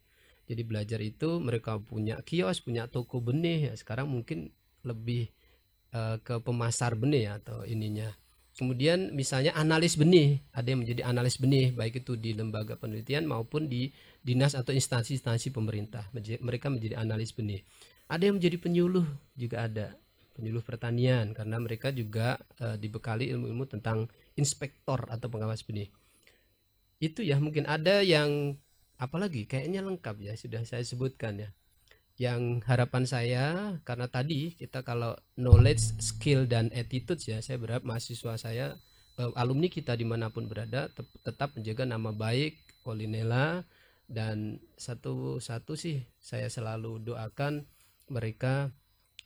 Jadi 0.43 0.61
belajar 0.67 0.99
itu 0.99 1.39
mereka 1.39 1.79
punya 1.79 2.19
kios, 2.23 2.59
punya 2.59 2.91
toko 2.91 3.23
benih 3.23 3.71
ya. 3.71 3.73
Sekarang 3.79 4.11
mungkin 4.11 4.51
lebih 4.83 5.31
uh, 5.95 6.19
ke 6.19 6.43
pemasar 6.43 6.99
benih 6.99 7.31
ya, 7.31 7.33
atau 7.39 7.63
ininya. 7.63 8.11
Kemudian 8.53 9.15
misalnya 9.17 9.55
analis 9.57 9.97
benih, 9.97 10.43
ada 10.53 10.67
yang 10.67 10.85
menjadi 10.85 11.01
analis 11.09 11.41
benih 11.41 11.73
baik 11.73 12.05
itu 12.05 12.13
di 12.19 12.37
lembaga 12.37 12.77
penelitian 12.77 13.25
maupun 13.25 13.65
di 13.65 13.89
dinas 14.21 14.53
atau 14.53 14.75
instansi-instansi 14.75 15.49
pemerintah. 15.49 16.11
Mereka 16.13 16.69
menjadi 16.69 16.99
analis 17.01 17.33
benih. 17.33 17.65
Ada 18.11 18.29
yang 18.29 18.37
menjadi 18.37 18.57
penyuluh 18.61 19.07
juga 19.33 19.65
ada 19.65 19.95
penyuluh 20.37 20.61
pertanian 20.61 21.33
karena 21.33 21.57
mereka 21.57 21.89
juga 21.89 22.37
uh, 22.61 22.77
dibekali 22.77 23.31
ilmu-ilmu 23.31 23.65
tentang 23.69 24.05
inspektor 24.37 25.07
atau 25.09 25.31
pengawas 25.31 25.65
benih. 25.65 25.89
Itu 27.03 27.19
ya 27.19 27.35
mungkin 27.43 27.67
ada 27.67 27.99
yang 27.99 28.55
apalagi 28.95 29.43
kayaknya 29.43 29.83
lengkap 29.83 30.23
ya 30.23 30.39
sudah 30.39 30.63
saya 30.63 30.87
sebutkan 30.87 31.43
ya. 31.43 31.49
Yang 32.15 32.63
harapan 32.69 33.03
saya 33.03 33.43
karena 33.83 34.07
tadi 34.07 34.55
kita 34.55 34.87
kalau 34.87 35.19
knowledge, 35.35 35.99
skill 35.99 36.47
dan 36.47 36.71
attitude 36.71 37.19
ya 37.27 37.43
saya 37.43 37.59
berharap 37.59 37.83
mahasiswa 37.83 38.39
saya 38.39 38.79
uh, 39.17 39.33
alumni 39.37 39.69
kita 39.69 39.93
di 39.97 40.05
mana 40.07 40.29
pun 40.29 40.47
berada 40.49 40.89
tetap 41.25 41.53
menjaga 41.57 41.85
nama 41.85 42.13
baik 42.13 42.57
Polinela 42.85 43.65
dan 44.09 44.59
satu-satu 44.75 45.73
sih 45.79 46.03
saya 46.19 46.51
selalu 46.51 47.01
doakan 47.01 47.65
mereka 48.11 48.69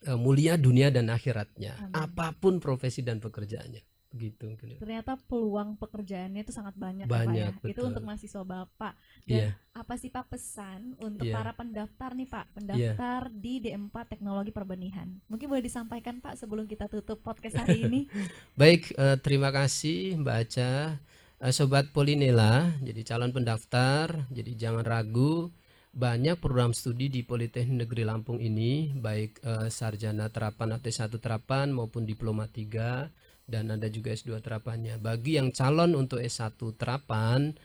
uh, 0.06 0.18
mulia 0.18 0.54
dunia 0.54 0.88
dan 0.94 1.10
akhiratnya 1.10 1.76
Amin. 1.76 1.94
apa 1.94 2.36
pun 2.38 2.62
profesi 2.62 3.02
dan 3.02 3.18
pekerjaannya 3.18 3.82
begitu 4.08 4.56
ternyata 4.80 5.20
peluang 5.28 5.76
pekerjaannya 5.76 6.40
itu 6.40 6.48
sangat 6.48 6.72
banyak, 6.80 7.04
banyak 7.04 7.52
ya, 7.52 7.60
Pak 7.60 7.68
ya. 7.68 7.72
itu 7.76 7.80
untuk 7.84 8.02
mahasiswa 8.08 8.40
bapak 8.40 8.96
dan 9.28 9.52
yeah. 9.52 9.52
apa 9.76 9.94
sih 10.00 10.08
pak 10.08 10.32
pesan 10.32 10.96
untuk 10.96 11.28
yeah. 11.28 11.36
para 11.36 11.52
pendaftar 11.52 12.16
nih 12.16 12.24
pak 12.24 12.48
pendaftar 12.56 13.20
yeah. 13.28 13.36
di 13.36 13.60
D4 13.60 13.96
Teknologi 14.08 14.48
Perbenihan 14.48 15.12
mungkin 15.28 15.52
boleh 15.52 15.60
disampaikan 15.60 16.24
pak 16.24 16.40
sebelum 16.40 16.64
kita 16.64 16.88
tutup 16.88 17.20
podcast 17.20 17.60
hari 17.60 17.84
ini 17.84 18.00
baik 18.60 18.96
uh, 18.96 19.20
terima 19.20 19.52
kasih 19.52 20.16
mbak 20.16 20.36
Aca 20.48 20.96
uh, 21.44 21.52
sobat 21.52 21.92
Polinela 21.92 22.72
jadi 22.80 23.04
calon 23.04 23.36
pendaftar 23.36 24.24
jadi 24.32 24.56
jangan 24.56 24.88
ragu 24.88 25.52
banyak 25.92 26.36
program 26.40 26.76
studi 26.76 27.08
di 27.08 27.24
Politeknik 27.24 27.84
Negeri 27.84 28.08
Lampung 28.08 28.40
ini 28.40 28.92
baik 28.92 29.44
uh, 29.44 29.68
sarjana 29.68 30.32
terapan 30.32 30.76
atau 30.76 30.88
S1 30.88 31.16
terapan 31.20 31.72
maupun 31.72 32.04
diploma 32.08 32.48
3 32.48 33.27
dan 33.48 33.72
ada 33.72 33.88
juga 33.88 34.12
S2 34.12 34.44
terapannya. 34.44 35.00
Bagi 35.00 35.40
yang 35.40 35.48
calon 35.56 35.96
untuk 35.96 36.20
S1 36.20 36.60
terapan 36.76 37.56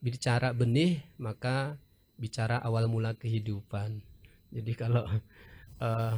bicara 0.01 0.53
benih 0.53 1.01
maka 1.18 1.77
bicara 2.20 2.61
awal 2.64 2.87
mula 2.87 3.16
kehidupan 3.16 4.01
jadi 4.53 4.72
kalau 4.77 5.05
uh, 5.85 6.14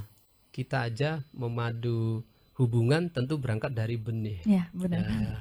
kita 0.51 0.91
aja 0.91 1.23
memadu 1.33 2.23
hubungan 2.59 3.09
tentu 3.09 3.41
berangkat 3.41 3.73
dari 3.73 3.97
benih 3.97 4.43
ya 4.45 4.69
benar 4.77 5.07
ya, 5.07 5.39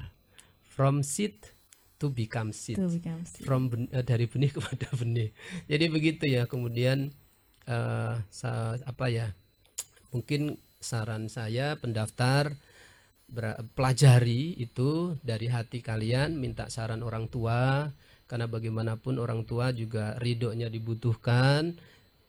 from 0.63 1.04
seed 1.04 1.36
to 2.00 2.08
become 2.08 2.56
seed. 2.56 2.80
To 2.80 2.88
become 2.88 3.28
seed. 3.28 3.43
From 3.43 3.67
ben- 3.67 3.91
uh, 3.91 4.02
dari 4.02 4.26
benih 4.26 4.50
kepada 4.58 4.88
benih. 4.95 5.36
Jadi 5.67 5.86
begitu 5.91 6.24
ya. 6.26 6.48
Kemudian 6.48 7.12
uh, 7.67 8.15
sa- 8.32 8.80
apa 8.88 9.12
ya? 9.12 9.36
Mungkin 10.15 10.58
saran 10.80 11.28
saya 11.28 11.76
pendaftar 11.76 12.56
pelajari 13.78 14.58
itu 14.58 15.13
dari 15.22 15.52
hati 15.52 15.86
kalian, 15.86 16.39
minta 16.39 16.65
saran 16.72 17.06
orang 17.06 17.30
tua 17.30 17.93
karena 18.26 18.50
bagaimanapun 18.50 19.22
orang 19.22 19.45
tua 19.45 19.69
juga 19.69 20.17
ridhonya 20.17 20.65
dibutuhkan 20.65 21.78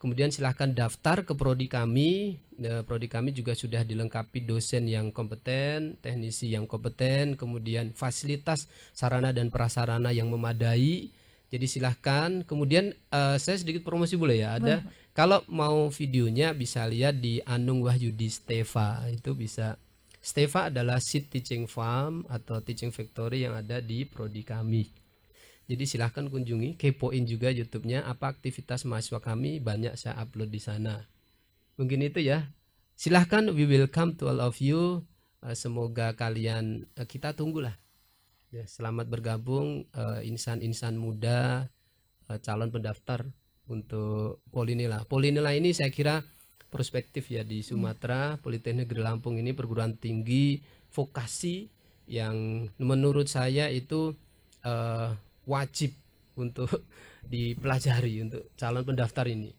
kemudian 0.01 0.33
silahkan 0.33 0.73
daftar 0.73 1.29
ke 1.29 1.37
prodi 1.37 1.69
kami. 1.69 2.41
Eh, 2.57 2.83
prodi 2.89 3.07
kami 3.07 3.37
juga 3.37 3.53
sudah 3.53 3.85
dilengkapi 3.85 4.49
dosen 4.49 4.89
yang 4.89 5.13
kompeten 5.13 6.01
teknisi 6.01 6.53
yang 6.53 6.65
kompeten 6.65 7.37
kemudian 7.37 7.93
fasilitas 7.93 8.69
sarana 8.97 9.37
dan 9.37 9.53
prasarana 9.53 10.11
yang 10.11 10.33
memadai. 10.33 11.13
Jadi 11.53 11.67
silahkan. 11.69 12.41
Kemudian 12.49 12.97
eh, 12.97 13.37
saya 13.37 13.57
sedikit 13.61 13.85
promosi 13.85 14.17
boleh 14.17 14.41
ya? 14.41 14.57
Ada? 14.57 14.81
Kalau 15.13 15.45
mau 15.53 15.93
videonya 15.93 16.57
bisa 16.57 16.89
lihat 16.89 17.21
di 17.21 17.45
Anung 17.45 17.85
Wahyudi 17.85 18.33
Steva 18.33 19.05
itu 19.13 19.37
bisa. 19.37 19.77
Steva 20.21 20.69
adalah 20.69 21.01
seed 21.01 21.33
teaching 21.33 21.65
farm 21.65 22.29
atau 22.29 22.61
teaching 22.61 22.93
factory 22.93 23.49
yang 23.49 23.57
ada 23.57 23.81
di 23.81 24.05
prodi 24.05 24.45
kami 24.45 25.00
jadi 25.71 25.87
silahkan 25.87 26.27
kunjungi, 26.27 26.75
kepoin 26.75 27.31
juga 27.31 27.55
YouTube-nya 27.55 28.03
apa 28.03 28.35
aktivitas 28.35 28.83
mahasiswa 28.91 29.23
kami 29.23 29.63
banyak 29.63 29.95
saya 29.95 30.19
upload 30.19 30.51
di 30.51 30.59
sana. 30.59 31.07
Mungkin 31.79 32.03
itu 32.03 32.19
ya. 32.19 32.51
Silahkan 32.99 33.47
we 33.55 33.71
will 33.71 33.87
come 33.87 34.19
to 34.19 34.27
all 34.27 34.43
of 34.43 34.59
you. 34.59 35.07
Eh, 35.47 35.55
semoga 35.55 36.19
kalian 36.19 36.91
eh, 36.99 37.07
kita 37.07 37.39
tunggulah. 37.39 37.79
Ya, 38.51 38.67
selamat 38.67 39.07
bergabung 39.07 39.87
eh, 39.95 40.27
insan-insan 40.27 40.99
muda 40.99 41.71
calon 42.43 42.75
pendaftar 42.75 43.31
untuk 43.71 44.43
Polinela. 44.51 45.07
Polinela 45.07 45.55
ini 45.55 45.71
saya 45.71 45.95
kira 45.95 46.27
prospektif 46.71 47.31
ya 47.31 47.47
di 47.47 47.63
Sumatera, 47.63 48.43
Politeknik 48.43 48.91
Negeri 48.91 49.03
Lampung 49.07 49.39
ini 49.39 49.55
perguruan 49.55 49.95
tinggi 49.99 50.63
vokasi 50.91 51.71
yang 52.11 52.67
menurut 52.83 53.31
saya 53.31 53.71
itu 53.71 54.19
eh, 54.67 55.11
wajib 55.51 55.99
untuk 56.39 56.71
dipelajari 57.33 58.23
untuk 58.23 58.55
calon 58.55 58.87
pendaftar 58.87 59.27
ini. 59.27 59.51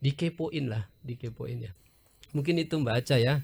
Dikepoin 0.00 0.68
lah 0.68 0.84
dikepoin 1.00 1.58
ya. 1.64 1.72
Mungkin 2.36 2.60
itu 2.60 2.76
Mbak 2.76 2.94
Aca 3.04 3.16
ya. 3.16 3.34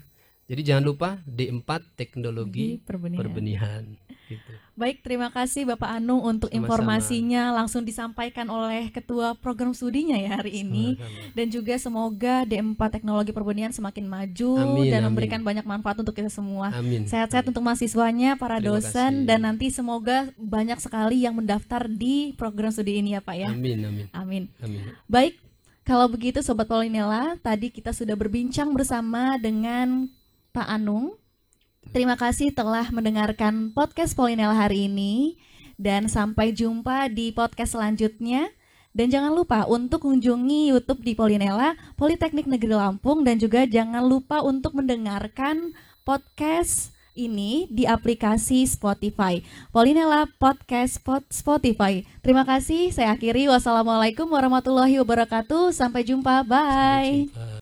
Jadi 0.47 0.61
jangan 0.63 0.85
lupa 0.87 1.09
D4 1.27 1.99
teknologi 1.99 2.79
Di 2.79 2.87
perbenihan. 3.19 3.83
Gitu. 4.27 4.51
Baik, 4.77 5.01
terima 5.01 5.33
kasih 5.33 5.65
Bapak 5.65 5.89
Anung 5.89 6.21
untuk 6.21 6.53
Sama-sama. 6.53 6.61
informasinya 6.61 7.49
langsung 7.49 7.81
disampaikan 7.81 8.45
oleh 8.45 8.93
Ketua 8.93 9.33
Program 9.33 9.73
Studinya 9.73 10.13
ya 10.13 10.37
hari 10.37 10.61
ini. 10.61 10.93
Sama-sama. 10.93 11.33
Dan 11.33 11.45
juga 11.49 11.73
semoga 11.75 12.35
D4 12.45 12.81
Teknologi 12.93 13.31
Perbenihan 13.33 13.73
semakin 13.73 14.05
maju 14.05 14.51
Amin, 14.61 14.93
dan 14.93 15.01
amin. 15.01 15.05
memberikan 15.09 15.41
banyak 15.41 15.65
manfaat 15.65 15.97
untuk 15.97 16.13
kita 16.13 16.29
semua. 16.29 16.69
Amin. 16.71 17.09
Sehat-sehat 17.09 17.47
untuk 17.47 17.65
mahasiswanya, 17.65 18.37
para 18.37 18.61
Terima 18.61 18.77
dosen, 18.77 19.23
kasih. 19.23 19.27
dan 19.27 19.39
nanti 19.43 19.73
semoga 19.73 20.29
banyak 20.37 20.77
sekali 20.77 21.25
yang 21.25 21.33
mendaftar 21.33 21.89
di 21.89 22.37
program 22.37 22.69
studi 22.69 23.01
ini 23.01 23.17
ya 23.17 23.21
Pak 23.23 23.35
ya. 23.35 23.49
Amin 23.49 23.81
amin 23.81 24.05
Amin. 24.13 24.43
amin. 24.61 24.81
Baik, 25.09 25.41
kalau 25.81 26.05
begitu 26.05 26.43
Sobat 26.43 26.67
Polinela, 26.67 27.39
tadi 27.39 27.71
kita 27.71 27.95
sudah 27.95 28.13
berbincang 28.13 28.75
bersama 28.75 29.39
dengan 29.41 30.11
Pak 30.53 30.67
Anung. 30.67 31.15
Terima 31.91 32.13
kasih 32.19 32.53
telah 32.53 32.87
mendengarkan 32.93 33.73
podcast 33.73 34.13
Polinela 34.13 34.53
hari 34.53 34.85
ini 34.91 35.39
dan 35.79 36.05
sampai 36.11 36.53
jumpa 36.53 37.09
di 37.09 37.33
podcast 37.33 37.73
selanjutnya. 37.77 38.51
Dan 38.97 39.13
jangan 39.13 39.29
lupa 39.29 39.69
untuk 39.69 40.09
kunjungi 40.09 40.73
YouTube 40.73 41.05
di 41.05 41.13
Polinela 41.13 41.77
Politeknik 42.01 42.49
Negeri 42.49 42.73
Lampung 42.73 43.21
dan 43.21 43.37
juga 43.37 43.61
jangan 43.69 44.01
lupa 44.01 44.41
untuk 44.41 44.73
mendengarkan 44.73 45.69
podcast 46.01 46.97
ini 47.13 47.69
di 47.69 47.85
aplikasi 47.85 48.65
Spotify. 48.65 49.41
Polinela 49.69 50.25
Podcast 50.41 50.97
Spot- 50.97 51.29
Spotify. 51.29 52.05
Terima 52.25 52.41
kasih. 52.41 52.89
Saya 52.89 53.13
akhiri. 53.13 53.45
Wassalamualaikum 53.49 54.25
warahmatullahi 54.29 54.97
wabarakatuh. 55.01 55.69
Sampai 55.73 56.01
jumpa. 56.01 56.41
Bye. 56.45 57.29
Sampai 57.29 57.37
jumpa. 57.37 57.56